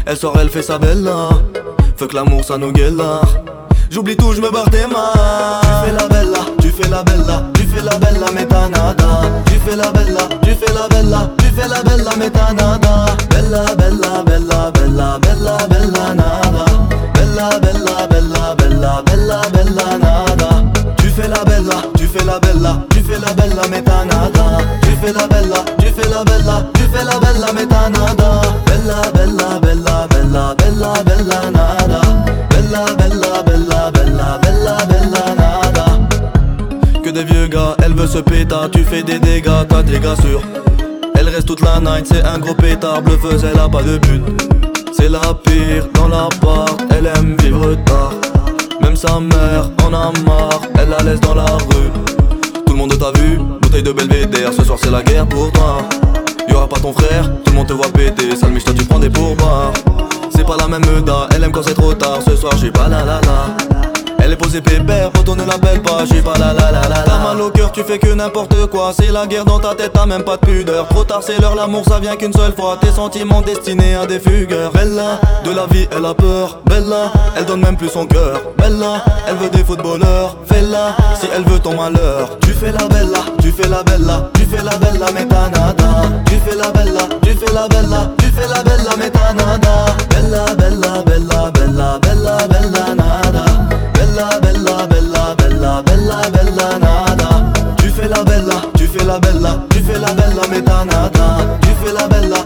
elle 0.05 0.15
sort, 0.15 0.37
elle 0.39 0.49
fait 0.49 0.61
sa 0.61 0.77
belle 0.77 1.03
là 1.03 1.29
que 2.07 2.15
l'amour 2.15 2.43
ça 2.43 2.57
nous 2.57 2.71
guéla 2.71 3.21
J'oublie 3.91 4.15
tout, 4.15 4.33
je 4.33 4.41
me 4.41 4.49
barre 4.49 4.69
tes 4.69 4.87
mains. 4.87 5.61
Tu 5.61 5.85
fais 5.85 5.91
la 5.91 6.07
bella, 6.07 6.39
tu 6.61 6.69
fais 6.69 6.89
la 6.89 7.03
bella, 7.03 7.43
tu 7.53 7.60
fais 7.71 7.81
la 7.83 7.97
bella 7.97 8.27
mais 8.33 8.45
t'as 8.45 8.69
nada. 8.69 9.21
Tu 9.45 9.59
fais 9.59 9.75
la 9.75 9.91
bella, 9.91 10.27
tu 10.41 10.49
fais 10.55 10.73
la 10.73 10.87
bella, 10.87 11.29
tu 11.37 11.45
fais 11.55 11.67
la 11.67 11.81
bella 11.83 12.11
mais 12.17 12.29
t'as 12.29 12.53
nada. 12.53 13.05
Bella, 13.29 13.75
bella, 13.75 14.23
bella, 14.25 14.71
bella, 14.71 15.19
bella, 15.19 15.57
bella, 15.69 16.13
nada. 16.13 16.65
Bella, 17.13 17.59
bella, 17.59 18.07
bella, 18.09 18.55
bella, 18.57 19.03
bella, 19.05 19.41
bella, 19.53 19.97
nada. 19.97 20.49
Tu 20.97 21.09
fais 21.09 21.27
la 21.27 21.43
bella, 21.45 21.77
tu 21.97 22.07
fais 22.07 22.25
la 22.25 22.39
bella, 22.39 22.83
tu 22.89 23.01
fais 23.03 23.19
la 23.19 23.33
bella 23.33 23.63
mais 23.69 23.81
t'as 23.81 24.05
nada. 24.05 24.45
Tu 24.81 24.95
fais 25.01 25.13
la 25.13 25.27
bella, 25.27 25.63
tu 25.79 25.87
fais 25.87 26.09
la 26.09 26.23
bella, 26.23 26.65
tu 26.73 26.80
fais 26.80 26.80
la 26.80 26.80
bella 26.80 26.80
se 38.11 38.17
pétard, 38.17 38.69
tu 38.69 38.83
fais 38.83 39.03
des 39.03 39.19
dégâts, 39.19 39.65
t'as 39.69 39.83
des 39.83 39.97
gars 39.97 40.17
sûrs 40.17 40.41
Elle 41.15 41.29
reste 41.29 41.47
toute 41.47 41.61
la 41.61 41.79
night, 41.79 42.05
c'est 42.11 42.23
un 42.23 42.39
gros 42.39 42.53
pétard, 42.53 43.01
bleufeuse, 43.01 43.45
elle 43.45 43.57
a 43.57 43.69
pas 43.69 43.81
de 43.83 43.97
but 43.99 44.21
C'est 44.91 45.07
la 45.07 45.33
pire 45.33 45.87
dans 45.93 46.09
l'appart, 46.09 46.77
elle 46.89 47.05
aime 47.05 47.37
vivre 47.39 47.73
tard 47.85 48.11
Même 48.81 48.97
sa 48.97 49.17
mère 49.19 49.69
en 49.85 49.93
a 49.93 50.11
marre, 50.25 50.61
elle 50.77 50.89
la 50.89 50.97
laisse 51.03 51.21
dans 51.21 51.35
la 51.35 51.45
rue 51.45 51.91
Tout 52.65 52.73
le 52.73 52.77
monde 52.77 52.97
t'a 52.99 53.17
vu, 53.17 53.37
bouteille 53.61 53.83
de 53.83 53.93
belvédère, 53.93 54.51
ce 54.51 54.65
soir 54.65 54.77
c'est 54.81 54.91
la 54.91 55.03
guerre 55.03 55.27
pour 55.27 55.49
toi. 55.53 55.77
Y'aura 56.49 56.67
pas 56.67 56.79
ton 56.81 56.91
frère, 56.91 57.23
tout 57.45 57.51
le 57.51 57.57
monde 57.59 57.67
te 57.67 57.73
voit 57.73 57.87
péter, 57.93 58.35
sale 58.35 58.51
toi 58.61 58.73
tu 58.77 58.83
prends 58.83 58.99
des 58.99 59.09
pourboires. 59.09 59.71
C'est 60.35 60.45
pas 60.45 60.57
la 60.57 60.67
même 60.67 60.85
meuda, 60.85 61.29
elle 61.33 61.45
aime 61.45 61.51
quand 61.53 61.63
c'est 61.63 61.75
trop 61.75 61.93
tard, 61.93 62.19
ce 62.27 62.35
soir 62.35 62.57
j'ai 62.57 62.71
pas 62.71 62.89
la 62.89 63.05
la 63.05 63.21
la. 63.21 63.70
Elle 64.23 64.33
est 64.33 64.35
posée 64.35 64.61
pépère, 64.61 65.09
on 65.27 65.35
ne 65.35 65.45
l'appelle 65.45 65.81
pas, 65.81 66.05
j'ai 66.05 66.21
pas 66.21 66.37
la 66.37 66.53
la 66.53 66.71
la 66.71 66.81
la 66.87 67.03
T'as 67.03 67.17
mal 67.19 67.41
au 67.41 67.49
cœur, 67.49 67.71
tu 67.71 67.83
fais 67.83 67.97
que 67.97 68.13
n'importe 68.13 68.67
quoi. 68.67 68.91
C'est 68.97 69.11
la 69.11 69.25
guerre 69.25 69.45
dans 69.45 69.59
ta 69.59 69.73
tête, 69.73 69.91
t'as 69.93 70.05
même 70.05 70.23
pas 70.23 70.37
de 70.37 70.45
pudeur. 70.45 70.87
Trop 70.89 71.03
tard 71.03 71.21
c'est 71.23 71.39
l'heure, 71.39 71.55
l'amour 71.55 71.83
ça 71.87 71.99
vient 71.99 72.15
qu'une 72.15 72.33
seule 72.33 72.53
fois. 72.53 72.77
Tes 72.79 72.91
sentiments 72.91 73.41
destinés 73.41 73.95
à 73.95 74.05
des 74.05 74.19
fugueurs. 74.19 74.71
Bella, 74.71 75.19
de 75.43 75.51
la 75.51 75.65
vie 75.67 75.87
elle 75.95 76.05
a 76.05 76.13
peur. 76.13 76.59
Bella, 76.65 77.11
elle 77.35 77.45
donne 77.45 77.61
même 77.61 77.77
plus 77.77 77.89
son 77.89 78.05
cœur. 78.05 78.41
Bella, 78.57 79.03
elle 79.27 79.37
veut 79.37 79.49
des 79.49 79.63
footballeurs 79.63 80.37
Fais-la, 80.45 80.95
si 81.19 81.27
elle 81.35 81.43
veut 81.43 81.59
ton 81.59 81.75
malheur. 81.75 82.37
Tu 82.41 82.51
fais 82.51 82.71
la 82.71 82.87
bella, 82.87 83.19
tu 83.41 83.51
fais 83.51 83.67
la 83.67 83.83
bella 83.83 84.29
Tu 84.33 84.45
fais 84.45 84.63
la 84.63 84.77
bella 84.77 85.05
mais 85.13 85.25
t'as 85.25 85.49
nada. 85.49 86.09
Tu 86.27 86.35
fais 86.45 86.55
la 86.55 86.71
bella, 86.71 87.01
tu 87.23 87.31
fais 87.31 87.53
la 87.53 87.67
bella 87.67 88.11
Tu 88.17 88.25
fais 88.25 88.47
la 88.47 88.61
bella 88.63 88.91
mais 88.97 89.09
t'as 89.09 89.33
nada. 89.33 89.85
Bella, 90.09 90.45
bella, 90.55 91.03
bella, 91.05 91.51
bella, 91.51 91.99
bella, 91.99 92.47
bella, 92.47 92.95
nada 92.95 93.30
la 99.11 99.19
bella, 99.19 99.65
tu 99.69 99.79
fais 99.79 99.99
la 99.99 100.13
bella, 100.13 100.41
mais 100.49 100.61
t'as 100.61 100.85
nada. 100.85 101.57
Tu 101.61 101.69
fais 101.81 101.93
la 101.93 102.07
bella, 102.07 102.37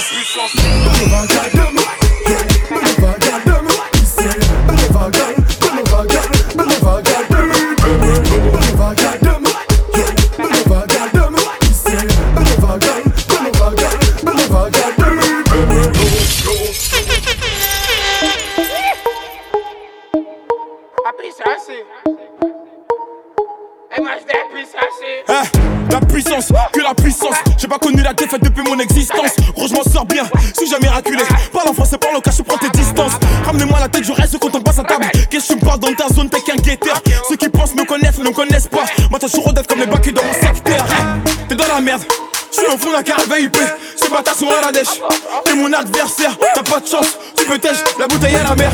puissance. 0.00 0.52
La 25.90 26.00
puissance, 26.00 26.52
que 26.72 26.80
la 26.80 26.94
puissance. 26.94 27.34
J'ai 27.58 27.68
pas 27.68 27.78
connu 27.78 28.02
la 28.02 28.14
défaite 28.14 28.42
depuis 28.42 28.62
mon 28.62 28.78
existence. 28.78 29.41
Jamais 30.72 30.88
raculé. 30.88 31.22
Parle 31.52 31.68
en 31.68 31.74
français, 31.74 31.98
parle 31.98 32.16
au 32.16 32.20
cas, 32.20 32.30
je 32.36 32.42
prends 32.42 32.56
tes 32.56 32.70
distances. 32.70 33.12
Ramenez-moi 33.44 33.78
la 33.78 33.88
tête, 33.88 34.04
je 34.04 34.12
reste 34.12 34.38
quand 34.38 34.54
on 34.54 34.62
passe 34.62 34.78
à 34.78 34.84
table. 34.84 35.06
Qu'est-ce 35.30 35.48
que 35.48 35.52
tu 35.52 35.60
me 35.60 35.64
parles 35.64 35.80
dans 35.80 35.92
ta 35.92 36.08
zone, 36.08 36.30
t'es 36.30 36.40
qu'un 36.40 36.56
guetteur. 36.56 37.00
Ceux 37.28 37.36
qui 37.36 37.48
pensent 37.48 37.74
me 37.74 37.84
connaissent, 37.84 38.18
ne 38.18 38.24
me 38.24 38.32
connaissent 38.32 38.68
pas. 38.68 38.84
Moi, 39.10 39.18
t'as 39.20 39.28
toujours 39.28 39.52
d'être 39.52 39.66
comme 39.66 39.80
les 39.80 39.86
bacs 39.86 40.12
dans 40.12 40.24
mon 40.24 40.32
secteur. 40.32 40.84
T'es 41.48 41.54
dans 41.54 41.66
la 41.66 41.80
merde. 41.80 42.02
Je 42.52 42.58
suis 42.58 42.66
au 42.66 42.76
fond 42.76 42.92
d'un 42.92 43.02
carré 43.02 43.22
VIP, 43.34 43.56
c'est 43.96 44.10
pas 44.10 44.22
ta 44.22 44.32
à 44.32 44.66
la 44.66 44.72
dèche. 44.72 45.00
T'es 45.44 45.54
mon 45.54 45.72
adversaire, 45.72 46.36
t'as 46.54 46.62
pas 46.62 46.80
de 46.80 46.86
chance, 46.86 47.16
tu 47.34 47.46
peux 47.46 47.58
tèche, 47.58 47.78
la 47.98 48.06
bouteille 48.06 48.36
à 48.36 48.42
la 48.42 48.54
mer. 48.54 48.70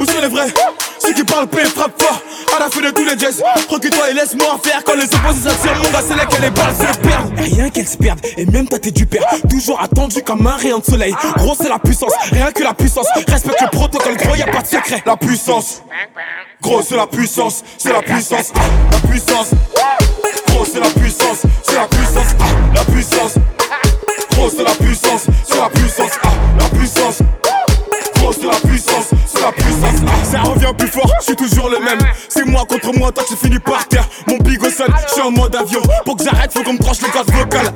Où 0.00 0.04
sont 0.04 0.20
les 0.20 0.26
vrais? 0.26 0.52
Ceux 0.98 1.12
qui 1.12 1.22
parlent 1.22 1.46
paix 1.46 1.64
frappe 1.64 2.02
fort, 2.02 2.20
à 2.56 2.60
la 2.60 2.70
fin 2.70 2.80
de 2.80 2.90
tous 2.90 3.04
les 3.04 3.18
jazz. 3.18 3.42
Recule-toi 3.68 4.10
et 4.10 4.14
laisse-moi 4.14 4.58
faire 4.62 4.82
quand 4.84 4.94
les 4.94 5.04
opposés 5.04 5.48
s'attirent. 5.48 5.76
Mon 5.76 5.90
gars, 5.90 6.02
c'est 6.06 6.16
là 6.16 6.26
que 6.26 6.40
les 6.42 6.50
balles 6.50 6.74
se 6.74 6.98
perdent. 6.98 7.38
Rien 7.38 7.70
qu'elles 7.70 7.88
se 7.88 7.96
perdent, 7.96 8.20
et 8.36 8.46
même 8.46 8.68
t'es 8.68 8.90
du 8.90 9.06
père. 9.06 9.24
Toujours 9.48 9.80
attendu 9.80 10.22
comme 10.22 10.46
un 10.46 10.56
rayon 10.56 10.78
de 10.78 10.84
soleil. 10.84 11.14
Gros, 11.36 11.54
c'est 11.60 11.68
la 11.68 11.78
puissance, 11.78 12.12
rien 12.30 12.50
que 12.52 12.62
la 12.62 12.74
puissance. 12.74 13.06
Respecte 13.28 13.60
le 13.60 13.68
protocole, 13.68 14.16
gros, 14.16 14.34
y 14.34 14.42
a 14.42 14.46
pas 14.46 14.62
de 14.62 14.66
secret. 14.66 15.02
La 15.06 15.16
puissance, 15.16 15.82
gros, 16.60 16.82
c'est 16.82 16.96
la 16.96 17.06
puissance, 17.06 17.62
c'est 17.78 17.92
la 17.92 18.02
puissance, 18.02 18.52
la 18.92 19.08
puissance. 19.08 19.50
Gros, 20.48 20.64
c'est 20.64 20.80
la 20.80 20.90
puissance, 20.90 21.42
c'est 21.62 21.74
la 21.74 21.86
puissance, 21.86 22.34
la 22.74 22.84
puissance. 22.84 23.34
Gros, 24.32 24.50
c'est 24.50 24.64
la 24.64 24.74
puissance, 24.74 25.22
c'est 25.46 25.58
la 25.58 25.68
puissance. 25.68 26.12
Je 31.20 31.24
suis 31.24 31.36
toujours 31.36 31.68
le 31.68 31.78
même. 31.78 31.98
C'est 32.28 32.44
moi 32.44 32.64
contre 32.68 32.92
moi, 32.96 33.12
toi 33.12 33.24
tu 33.28 33.36
finis 33.36 33.58
par 33.58 33.86
terre. 33.88 34.08
Mon 34.26 34.38
big 34.38 34.60
son, 34.62 34.84
je 35.08 35.12
suis 35.12 35.22
en 35.22 35.30
mode 35.30 35.54
avion. 35.54 35.82
Pour 36.04 36.16
que 36.16 36.24
j'arrête, 36.24 36.52
faut 36.52 36.62
qu'on 36.62 36.74
me 36.74 36.78
tranche 36.78 37.00
le 37.02 37.08
gaz 37.08 37.26
vocal. 37.26 37.66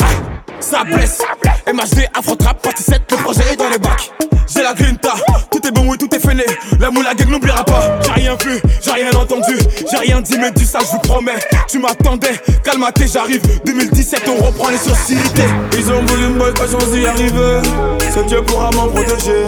Ça 0.60 0.84
blesse. 0.84 1.18
MHD, 1.66 2.08
Afro 2.14 2.34
Trap, 2.34 2.62
partie 2.62 2.82
7, 2.82 3.02
le 3.10 3.16
projet 3.18 3.42
est 3.52 3.56
dans 3.56 3.68
les 3.68 3.78
bacs. 3.78 4.10
J'ai 4.46 4.62
la 4.62 4.74
grinta, 4.74 5.14
tout 5.50 5.66
est 5.66 5.70
bon, 5.70 5.86
oui, 5.88 5.96
tout 5.98 6.14
est 6.14 6.18
fainé. 6.18 6.44
La 6.78 6.90
moula 6.90 7.14
gang 7.14 7.28
n'oubliera 7.28 7.64
pas. 7.64 7.98
J'ai 8.02 8.12
rien 8.12 8.36
vu, 8.44 8.60
j'ai 8.82 8.90
rien 8.90 9.10
entendu, 9.12 9.56
j'ai 9.90 9.96
rien 9.96 10.20
dit, 10.20 10.36
mais 10.38 10.50
dis 10.50 10.66
ça, 10.66 10.80
je 10.80 10.92
vous 10.92 10.98
promets. 10.98 11.38
Tu 11.68 11.78
m'attendais, 11.78 12.40
calme-toi, 12.62 13.06
j'arrive. 13.12 13.42
2017, 13.64 14.22
on 14.28 14.44
reprend 14.44 14.68
les 14.68 14.76
sociétés. 14.76 15.48
Ils 15.78 15.90
ont 15.90 16.04
voulu 16.04 16.28
me 16.28 16.38
boycotter, 16.38 16.72
j'en 16.72 16.92
suis 16.92 17.06
arrivé. 17.06 17.60
C'est 18.12 18.26
Dieu 18.26 18.42
pourra 18.42 18.70
m'en 18.72 18.88
protéger. 18.88 19.46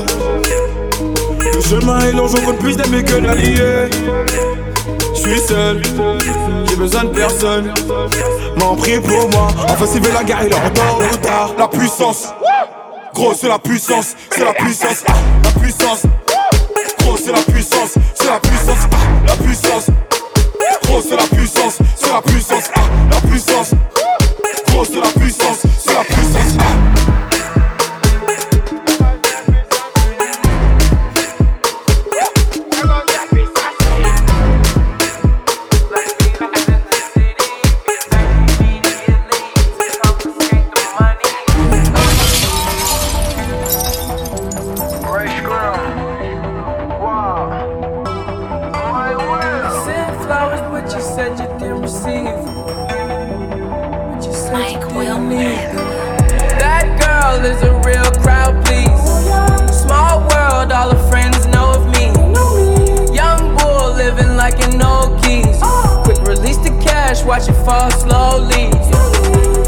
Le 1.57 1.63
chemin 1.63 1.99
est 2.01 2.13
long, 2.13 2.29
j'en 2.29 2.43
compte 2.43 2.59
plus 2.59 2.77
d'amis 2.77 3.03
que 3.03 3.19
d'alliés. 3.19 3.89
Je 5.15 5.21
suis 5.21 5.41
seul, 5.41 5.81
j'ai 6.69 6.77
besoin 6.77 7.05
de 7.05 7.09
personne. 7.09 7.73
M'en 8.59 8.77
prie 8.77 9.01
pour 9.01 9.31
moi. 9.31 9.49
Enfin, 9.65 9.87
s'il 9.87 10.03
la 10.03 10.23
guerre, 10.23 10.41
il 10.45 10.53
est 10.53 10.55
en 10.55 11.09
retard. 11.09 11.55
La 11.59 11.67
puissance. 11.67 12.29
Gros, 13.15 13.33
c'est 13.33 13.49
la 13.49 13.59
puissance, 13.59 14.15
c'est 14.31 14.45
la 14.45 14.53
puissance, 14.53 15.03
la 15.45 15.51
puissance. 15.59 16.03
Gros, 17.01 17.17
c'est 17.17 17.33
la 17.33 17.41
puissance, 17.41 17.95
c'est 18.15 18.27
la 18.27 18.39
puissance, 18.39 18.89
la 19.27 19.37
puissance. 19.37 19.87
Gros, 20.83 21.01
c'est 21.01 21.17
la 21.17 21.37
puissance, 21.37 21.79
c'est 21.97 22.13
la 22.13 22.21
puissance, 22.21 22.71
la 23.11 23.29
puissance. 23.31 23.71
Need. 55.29 55.59
That 56.63 56.87
girl 57.03 57.45
is 57.45 57.61
a 57.63 57.75
real 57.85 58.11
crowd, 58.23 58.65
please. 58.65 59.03
Small 59.75 60.21
world, 60.31 60.73
all 60.73 60.91
her 60.95 61.09
friends 61.11 61.47
know 61.47 61.73
of 61.75 61.87
me. 61.91 62.07
Young 63.15 63.57
bull 63.57 63.93
living 63.95 64.37
like 64.37 64.63
an 64.63 64.81
old 64.81 65.23
keys. 65.23 65.59
Quick 66.05 66.21
release 66.27 66.59
the 66.59 66.71
cash, 66.83 67.25
watch 67.25 67.49
it 67.49 67.59
fall 67.65 67.91
slowly. 67.91 68.71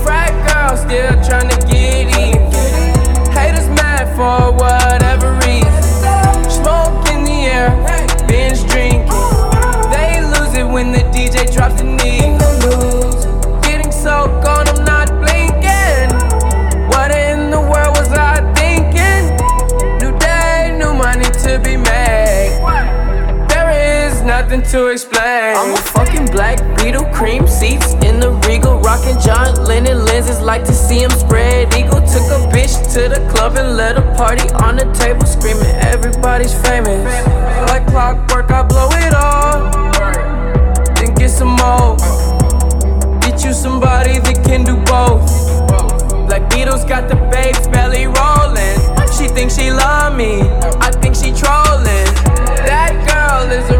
Frat 0.03 0.33
girl 0.47 0.77
still 0.77 1.15
trying 1.27 1.49
to 1.51 1.58
to 24.69 24.89
explain. 24.89 25.57
I'm 25.57 25.73
a 25.73 25.77
fucking 25.79 26.27
black 26.27 26.59
beetle, 26.77 27.07
cream 27.15 27.47
seats 27.49 27.95
in 28.05 28.21
the 28.21 28.33
regal, 28.47 28.79
rocking 28.81 29.19
John 29.19 29.65
Lennon 29.65 30.05
lenses. 30.05 30.41
Like 30.41 30.65
to 30.65 30.75
see 30.75 30.99
him 30.99 31.11
spread 31.11 31.75
eagle. 31.75 32.01
Took 32.01 32.29
a 32.29 32.41
bitch 32.53 32.77
to 32.93 33.09
the 33.09 33.27
club 33.33 33.57
and 33.57 33.77
let 33.77 33.97
a 33.97 34.03
party 34.15 34.49
on 34.65 34.77
the 34.77 34.85
table, 34.93 35.25
screaming 35.25 35.75
everybody's 35.81 36.53
famous. 36.53 37.05
Like 37.71 37.87
clockwork, 37.87 38.51
I 38.51 38.63
blow 38.63 38.89
it 38.93 39.15
all, 39.15 39.71
then 40.97 41.15
get 41.15 41.31
some 41.31 41.57
more. 41.57 41.97
Get 43.21 43.45
you 43.45 43.55
somebody 43.55 44.19
that 44.19 44.45
can 44.45 44.65
do 44.65 44.77
both. 44.85 45.29
Black 46.29 46.43
Beatles 46.51 46.87
got 46.87 47.09
the 47.09 47.17
babes 47.33 47.67
belly 47.69 48.05
rolling. 48.07 48.77
She 49.17 49.29
thinks 49.29 49.57
she 49.57 49.71
love 49.71 50.15
me, 50.15 50.43
I 50.81 50.91
think 51.01 51.15
she 51.15 51.33
trolling. 51.33 52.09
That 52.69 52.93
girl 53.09 53.51
is 53.51 53.69
a 53.71 53.78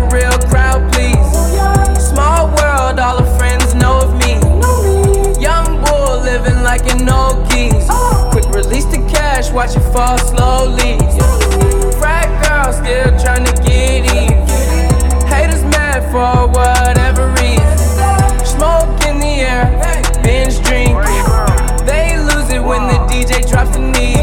watch 9.59 9.75
it 9.75 9.81
fall 9.93 10.17
slowly. 10.19 10.95
Frat 11.99 12.31
girl 12.47 12.73
still 12.73 13.11
trying 13.19 13.45
to 13.45 13.53
get 13.67 14.07
even. 14.07 14.47
Haters 15.27 15.65
mad 15.65 15.99
for 16.15 16.47
whatever 16.47 17.27
reason. 17.43 17.77
Smoke 18.47 18.87
in 19.11 19.19
the 19.19 19.43
air, 19.43 19.67
binge 20.23 20.63
drink. 20.63 20.95
They 21.91 22.17
lose 22.23 22.49
it 22.55 22.63
when 22.63 22.87
the 22.87 22.99
DJ 23.11 23.51
drops 23.51 23.71
the 23.71 23.81
knee. 23.81 24.23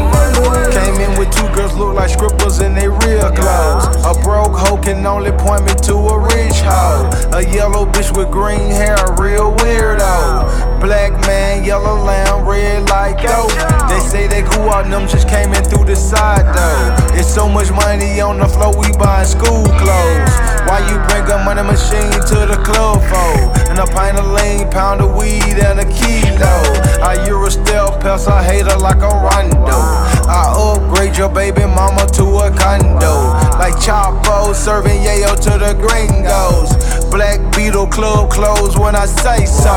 Came 0.72 1.00
in 1.04 1.18
with 1.18 1.30
two 1.36 1.48
girls 1.54 1.74
look 1.74 1.94
like 1.94 2.08
scribbles 2.08 2.60
in 2.60 2.74
they 2.74 2.88
real 2.88 3.30
clothes. 3.32 3.85
A 4.06 4.14
broke 4.22 4.54
hoe 4.54 4.78
can 4.78 5.04
only 5.04 5.32
point 5.32 5.66
me 5.66 5.74
to 5.82 5.94
a 5.94 6.16
rich 6.16 6.62
hoe. 6.62 7.10
A 7.34 7.42
yellow 7.42 7.84
bitch 7.84 8.16
with 8.16 8.30
green 8.30 8.70
hair, 8.70 8.94
a 8.94 9.20
real 9.20 9.50
weirdo. 9.56 10.80
Black 10.80 11.10
man, 11.26 11.64
yellow 11.64 11.98
lamb, 12.04 12.46
red 12.46 12.88
like 12.88 13.20
dope. 13.20 13.50
They 13.90 13.98
say 13.98 14.28
they 14.28 14.42
cool 14.42 14.70
out, 14.70 14.88
them 14.88 15.08
just 15.08 15.28
came 15.28 15.52
in 15.54 15.64
through 15.64 15.86
the 15.86 15.96
side 15.96 16.46
though. 16.54 17.18
It's 17.18 17.26
so 17.26 17.48
much 17.48 17.72
money 17.72 18.20
on 18.20 18.38
the 18.38 18.46
floor, 18.46 18.78
we 18.78 18.92
buying 18.96 19.26
school 19.26 19.66
clothes. 19.74 20.34
Why 20.70 20.86
you 20.86 21.02
bring 21.10 21.26
a 21.26 21.42
money 21.42 21.66
machine 21.66 22.22
to 22.30 22.46
the 22.46 22.62
club 22.62 23.02
for? 23.10 23.34
And 23.70 23.80
a 23.80 23.86
pint 23.86 24.20
of 24.20 24.26
lean, 24.38 24.70
pound 24.70 25.00
of 25.00 25.16
weed, 25.16 25.58
and 25.58 25.80
a 25.80 25.88
kilo. 25.90 26.54
I 27.02 27.26
Euro 27.26 27.48
still 27.48 27.90
pest, 27.98 28.28
I 28.28 28.44
hate 28.44 28.70
her 28.70 28.78
like 28.78 29.02
a 29.02 29.10
rondo. 29.10 30.15
I 30.28 30.52
upgrade 30.56 31.16
your 31.16 31.28
baby 31.28 31.62
mama 31.62 32.06
to 32.14 32.24
a 32.38 32.50
condo. 32.50 33.32
Like 33.58 33.74
Chapo 33.74 34.54
serving 34.54 35.02
yayo 35.02 35.34
to 35.36 35.58
the 35.58 35.74
gringos. 35.74 36.74
Black 37.10 37.40
Beetle 37.54 37.86
Club 37.86 38.30
closed 38.30 38.78
when 38.78 38.96
I 38.96 39.06
say 39.06 39.46
so. 39.46 39.76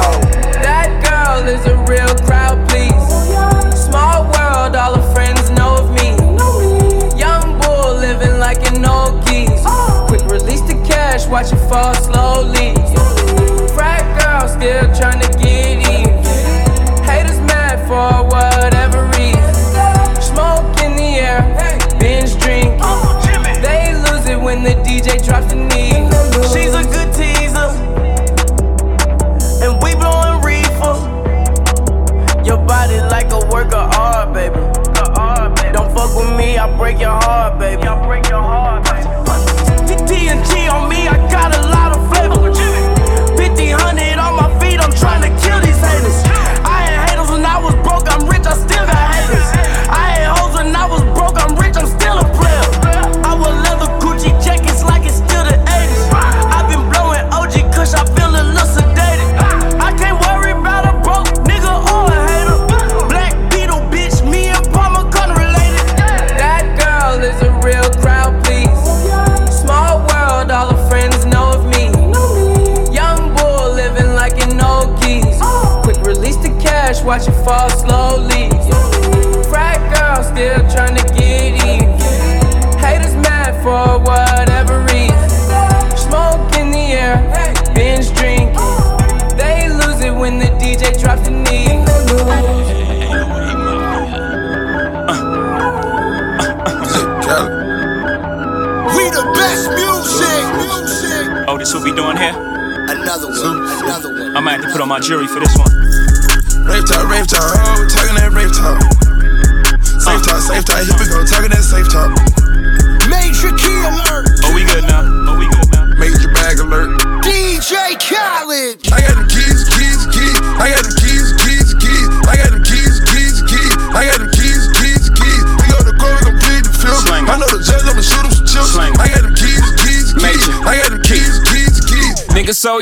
That 0.65 0.89
girl 1.05 1.47
is 1.47 1.65
a 1.65 1.77
real 1.85 2.13
crowd, 2.25 2.67
please. 2.69 2.91
Small 3.77 4.23
world, 4.25 4.75
all 4.75 4.95
her 4.99 5.13
friends 5.13 5.49
know 5.51 5.77
of 5.77 5.91
me. 5.93 6.17
Young 7.17 7.59
bull 7.61 7.93
living 7.95 8.39
like 8.39 8.65
an 8.71 8.83
old 8.85 9.25
geese. 9.27 9.63
Quick 10.09 10.25
release 10.31 10.61
the 10.61 10.81
cash, 10.87 11.27
watch 11.27 11.53
it 11.53 11.61
fall 11.69 11.93
slowly. 11.93 12.73
Frat 13.75 14.03
girl 14.19 14.49
still 14.49 14.89
trying 14.97 15.21
to 15.21 15.28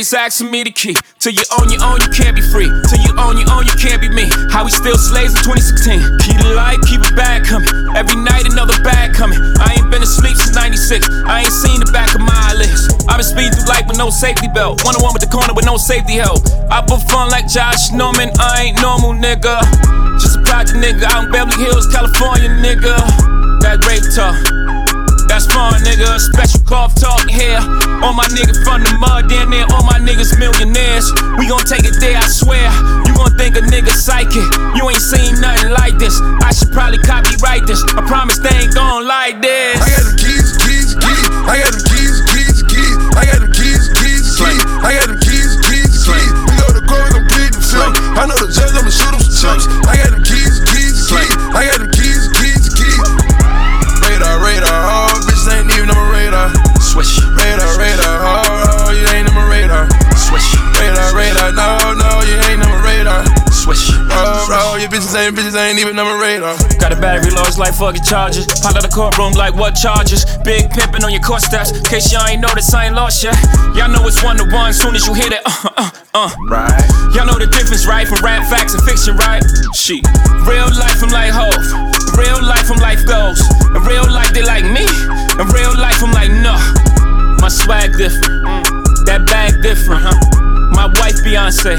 always 0.08 0.14
asking 0.14 0.52
me 0.52 0.64
the 0.64 0.72
key. 0.72 0.96
Till 1.20 1.34
you 1.34 1.44
own 1.60 1.68
your 1.70 1.84
own, 1.84 2.00
you 2.00 2.12
can't 2.16 2.36
be 2.36 2.42
free. 2.42 2.70
Till 2.88 3.02
you 3.04 3.12
own 3.20 3.36
your 3.36 3.50
own, 3.52 3.66
you 3.66 3.76
can't 3.76 4.00
be 4.00 4.08
me. 4.10 4.24
How 4.52 4.64
we 4.64 4.72
still 4.72 4.96
slaves 4.96 5.36
in 5.36 5.42
2016. 5.44 6.00
Keep 6.24 6.38
the 6.40 6.54
light, 6.56 6.80
keep 6.88 7.02
it 7.02 7.16
bag 7.16 7.44
coming. 7.44 7.68
Every 7.96 8.16
night 8.16 8.48
another 8.48 8.78
bag 8.84 9.14
coming. 9.14 9.40
I 9.60 9.76
ain't 9.76 9.90
been 9.92 10.04
asleep 10.04 10.38
since 10.38 10.56
96. 10.56 11.08
I 11.28 11.44
ain't 11.44 11.52
seen 11.52 11.80
the 11.80 11.92
back 11.92 12.16
of 12.16 12.22
my 12.22 12.36
eyelids. 12.52 12.88
I've 13.10 13.20
been 13.20 13.28
speeding 13.28 13.54
through 13.58 13.68
life 13.68 13.88
with 13.88 13.98
no 13.98 14.10
safety 14.10 14.48
belt. 14.48 14.84
One 14.86 14.96
on 14.96 15.04
one 15.04 15.14
with 15.14 15.24
the 15.24 15.32
corner 15.32 15.54
with 15.54 15.66
no 15.66 15.78
safety 15.78 16.16
help. 16.22 16.46
I 16.72 16.84
put 16.86 17.04
fun 17.10 17.30
like 17.30 17.48
Josh 17.48 17.92
Norman. 17.92 18.32
I 18.40 18.72
ain't 18.72 18.80
normal, 18.80 19.12
nigga. 19.12 19.60
Just 20.22 20.40
a 20.40 20.42
project 20.44 20.80
nigga 20.80 21.08
in 21.20 21.32
Beverly 21.32 21.58
Hills, 21.60 21.88
California, 21.92 22.50
nigga. 22.64 22.96
That 23.66 23.84
rape 23.84 24.06
talk. 24.16 24.57
Fun, 25.58 25.82
nigga. 25.82 26.22
Special 26.22 26.62
cough 26.70 26.94
talk 26.94 27.26
here. 27.26 27.58
All 28.06 28.14
my 28.14 28.30
niggas 28.30 28.62
from 28.62 28.86
the 28.86 28.94
mud, 29.02 29.26
down 29.26 29.50
there. 29.50 29.66
All 29.74 29.82
my 29.82 29.98
niggas 29.98 30.38
millionaires. 30.38 31.10
We 31.42 31.50
gon' 31.50 31.66
take 31.66 31.82
it 31.82 31.98
there, 31.98 32.14
I 32.14 32.30
swear. 32.30 32.70
You 33.10 33.18
gon' 33.18 33.34
think 33.42 33.58
a 33.58 33.66
nigga 33.66 33.90
psychic. 33.90 34.46
You 34.78 34.86
ain't 34.86 35.02
seen 35.02 35.42
nothing 35.42 35.74
like 35.74 35.98
this. 35.98 36.22
I 36.46 36.54
should 36.54 36.70
probably 36.70 37.02
copyright 37.02 37.66
this. 37.66 37.82
I 37.98 38.06
promise 38.06 38.38
they 38.38 38.54
ain't 38.54 38.78
gon' 38.78 39.10
like 39.10 39.42
this. 39.42 39.82
I 39.82 39.90
got 39.98 40.06
them 40.06 40.18
keys, 40.22 40.50
keys, 40.62 40.94
keys. 40.94 41.26
I 41.50 41.58
got 41.58 41.74
them 41.74 41.84
keys, 41.90 42.18
keys, 42.30 42.58
keys. 42.70 42.96
I 43.18 43.22
got 43.26 43.40
them 43.42 43.50
keys, 43.50 43.86
keys, 43.98 44.26
keys. 44.38 44.62
I 44.86 44.90
got 44.94 45.10
them 45.10 45.18
keys, 45.26 45.52
keys, 45.66 45.94
keys. 46.06 46.32
We 46.38 46.54
go 46.54 46.70
to 46.70 46.86
court, 46.86 47.02
we 47.02 47.18
gon' 47.18 47.26
plead 47.34 47.50
the 47.58 47.62
fifth. 47.66 47.98
I 48.14 48.30
know 48.30 48.38
the 48.38 48.54
judge, 48.54 48.78
I'ma 48.78 48.94
shoot 48.94 49.10
him 49.10 49.26
some 49.26 49.58
chips. 49.58 49.66
I 49.90 50.06
got 50.06 50.14
them 50.14 50.22
keys, 50.22 50.62
keys, 50.70 51.02
keys. 51.10 51.34
I 51.58 51.66
got 51.66 51.82
them 51.82 51.90
your 65.28 65.36
bitches 65.36 65.60
ain't, 65.60 65.76
ain't 65.76 65.80
even 65.84 66.00
on 66.00 66.08
my 66.08 66.16
radar. 66.16 66.56
Got 66.80 66.96
a 66.96 67.00
battery 67.00 67.36
large 67.36 67.60
like 67.60 67.76
fucking 67.76 68.04
charges. 68.08 68.48
Pop 68.64 68.80
out 68.80 68.84
the 68.84 68.88
courtroom 68.88 69.36
like 69.36 69.52
what 69.60 69.76
charges? 69.76 70.24
Big 70.48 70.72
pimpin' 70.72 71.04
on 71.04 71.12
your 71.12 71.22
court 71.22 71.44
steps. 71.44 71.76
Case 71.84 72.16
y'all 72.16 72.24
ain't 72.28 72.40
noticed, 72.40 72.72
I 72.72 72.88
ain't 72.88 72.96
lost 72.96 73.24
yet. 73.24 73.36
Y'all 73.76 73.92
know 73.92 74.08
it's 74.08 74.24
one 74.24 74.40
to 74.40 74.48
one. 74.48 74.72
Soon 74.72 74.96
as 74.96 75.04
you 75.04 75.14
hit 75.14 75.36
it. 75.36 75.44
uh, 75.44 75.68
uh, 75.76 75.92
uh. 76.16 76.32
Right. 76.48 76.80
Y'all 77.12 77.28
know 77.28 77.36
the 77.36 77.52
difference, 77.52 77.84
right? 77.84 78.08
From 78.08 78.24
rap 78.24 78.48
facts 78.48 78.72
and 78.72 78.84
fiction, 78.88 79.20
right? 79.20 79.44
Shit. 79.76 80.00
Real 80.48 80.72
life, 80.72 81.04
I'm 81.04 81.12
like 81.12 81.36
Hov. 81.36 81.60
real 82.16 82.40
life, 82.40 82.72
I'm 82.72 82.80
life 82.80 83.04
goes. 83.04 83.44
In 83.76 83.84
real 83.84 84.08
life, 84.08 84.32
they 84.32 84.48
like 84.48 84.64
me. 84.64 84.88
In 84.88 85.46
real 85.52 85.76
life, 85.76 86.00
I'm 86.00 86.16
like, 86.16 86.32
no. 86.32 86.56
My 87.44 87.52
swag 87.52 88.00
different. 88.00 88.48
That 89.12 89.28
bag 89.28 89.60
different, 89.60 90.08
huh? 90.08 90.16
My 90.72 90.88
wife 90.88 91.20
Beyonce. 91.20 91.76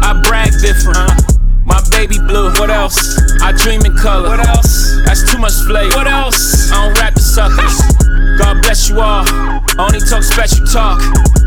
I 0.00 0.16
brag 0.24 0.56
different, 0.64 0.96
huh? 0.96 1.37
My 1.68 1.84
baby 1.92 2.16
blue, 2.18 2.48
what 2.56 2.70
else? 2.70 3.20
I 3.44 3.52
dream 3.52 3.84
in 3.84 3.94
color, 3.94 4.30
what 4.30 4.40
else? 4.40 4.96
That's 5.04 5.20
too 5.30 5.38
much 5.38 5.52
flavor, 5.68 5.94
what 5.96 6.08
else? 6.08 6.72
I 6.72 6.88
don't 6.88 6.96
rap 6.96 7.12
the 7.12 7.20
suckers. 7.20 7.76
God 8.40 8.62
bless 8.64 8.88
you 8.88 9.00
all. 9.00 9.28
Only 9.76 10.00
talk 10.00 10.24
special 10.24 10.64
talk. 10.64 10.96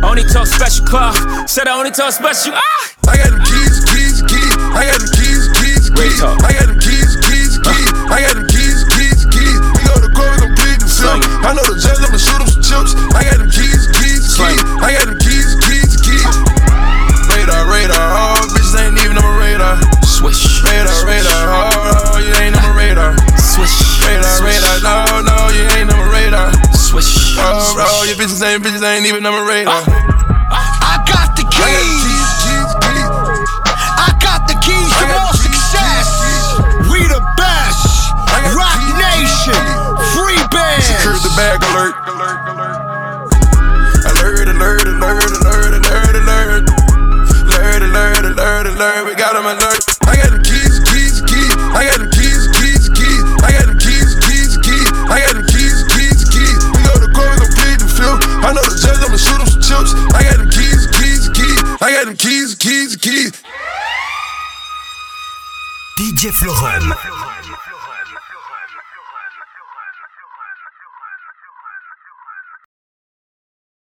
Only 0.06 0.23
talk 0.23 0.45
special 0.45 0.85
clock. 0.85 1.18
Said 1.49 1.68
I 1.68 1.73
only 1.73 1.89
talk 1.89 2.14
special. 2.14 2.53
Ah! 2.53 2.81
I 3.10 3.18
got 3.18 3.34
them 3.34 3.41
keys, 3.41 3.81
keys, 3.89 4.22
keys. 4.30 4.53
I 4.77 4.85
got 4.85 5.02
them 5.02 5.10
keys, 5.10 5.49
keys, 5.57 5.89
keys. 5.89 6.22
I 6.22 6.52
got 6.53 6.68
them 6.69 6.77
keys, 6.77 7.18
keys, 7.26 7.57
keys. 7.57 7.89
I 8.14 8.18
got 8.22 8.35
them 8.38 8.48
keys, 8.48 8.85
keys, 8.93 9.26
keys. 9.26 9.57
We 9.73 9.81
go 9.89 9.95
to 10.06 10.10
court, 10.14 10.31
we 10.38 10.38
gon' 10.45 10.53
plead 10.53 10.80
the 10.80 10.89
film. 10.89 11.19
I 11.41 11.57
know 11.57 11.65
the 11.65 11.81
judge, 11.81 11.98
I'ma 11.98 12.22
shoot 12.22 12.39
him 12.39 12.49
some 12.49 12.61
chips. 12.61 12.93
I 13.18 13.26
got 13.26 13.41
them 13.41 13.49
keys, 13.49 13.89
keys, 13.98 14.30
keys. 14.38 14.61
I 14.85 14.93
got 14.93 15.10
them 15.10 15.18
keys, 15.18 15.57
keys, 15.65 15.98
keys. 15.98 16.23
Radar, 17.34 17.65
radar, 17.72 18.06
oh, 18.15 18.38
bitches 18.53 18.77
ain't 18.77 18.99
even 19.02 19.18
on 19.18 19.26
my 19.26 19.34
radar. 19.39 20.01
Swish. 20.22 20.61
Radar, 20.61 21.02
radar, 21.02 21.49
oh, 21.49 22.14
oh, 22.14 22.22
you 22.22 22.30
ain't 22.45 22.53
on 22.53 22.61
my 22.61 22.77
radar. 22.77 23.18
Swish. 23.41 23.73
Radar, 24.06 24.22
oh, 24.22 24.45
radar, 24.45 24.77
no, 24.85 25.26
no, 25.26 25.49
you 25.49 25.65
ain't 25.73 25.89
on 25.89 25.98
my 25.98 26.14
radar. 26.14 26.53
Swish. 26.77 27.34
Oh, 27.41 27.57
oh, 27.81 28.06
your 28.06 28.14
bitches 28.22 28.38
ain't, 28.45 28.61
bitches 28.61 28.85
ain't 28.85 29.10
even 29.10 29.26
on 29.26 29.34
my 29.34 29.41
radar. 29.41 29.81
I 29.81 31.02
got 31.10 31.34
the 31.34 31.41
keys. 31.49 32.06
I 33.98 34.14
got 34.22 34.45
the 34.45 34.53
keys 34.61 34.93
to 35.02 35.10
more 35.10 35.34
success. 35.34 36.06
We 36.85 37.02
the 37.10 37.18
best. 37.34 38.14
Rock 38.53 38.77
Nation. 39.02 39.57
Free 40.14 40.38
band. 40.53 40.85
Secure 40.85 41.18
the 41.18 41.34
bag 41.34 41.65
alert. 41.65 41.98
Alert, 44.06 44.53
alert, 44.53 44.85
alert, 44.85 45.34
alert, 45.34 45.81
alert, 45.81 46.14
alert. 46.14 46.69
Alert, 47.41 47.81
alert, 47.89 48.26
alert, 48.38 48.68
alert. 48.69 49.02
We 49.10 49.15
got 49.18 49.34
'em 49.34 49.49
alert. 49.49 50.01
Them 62.12 62.18
keys, 62.18 62.56
keys, 62.56 62.96
keys. 62.98 63.32
DJ 65.98 66.32
Florum. 66.32 67.61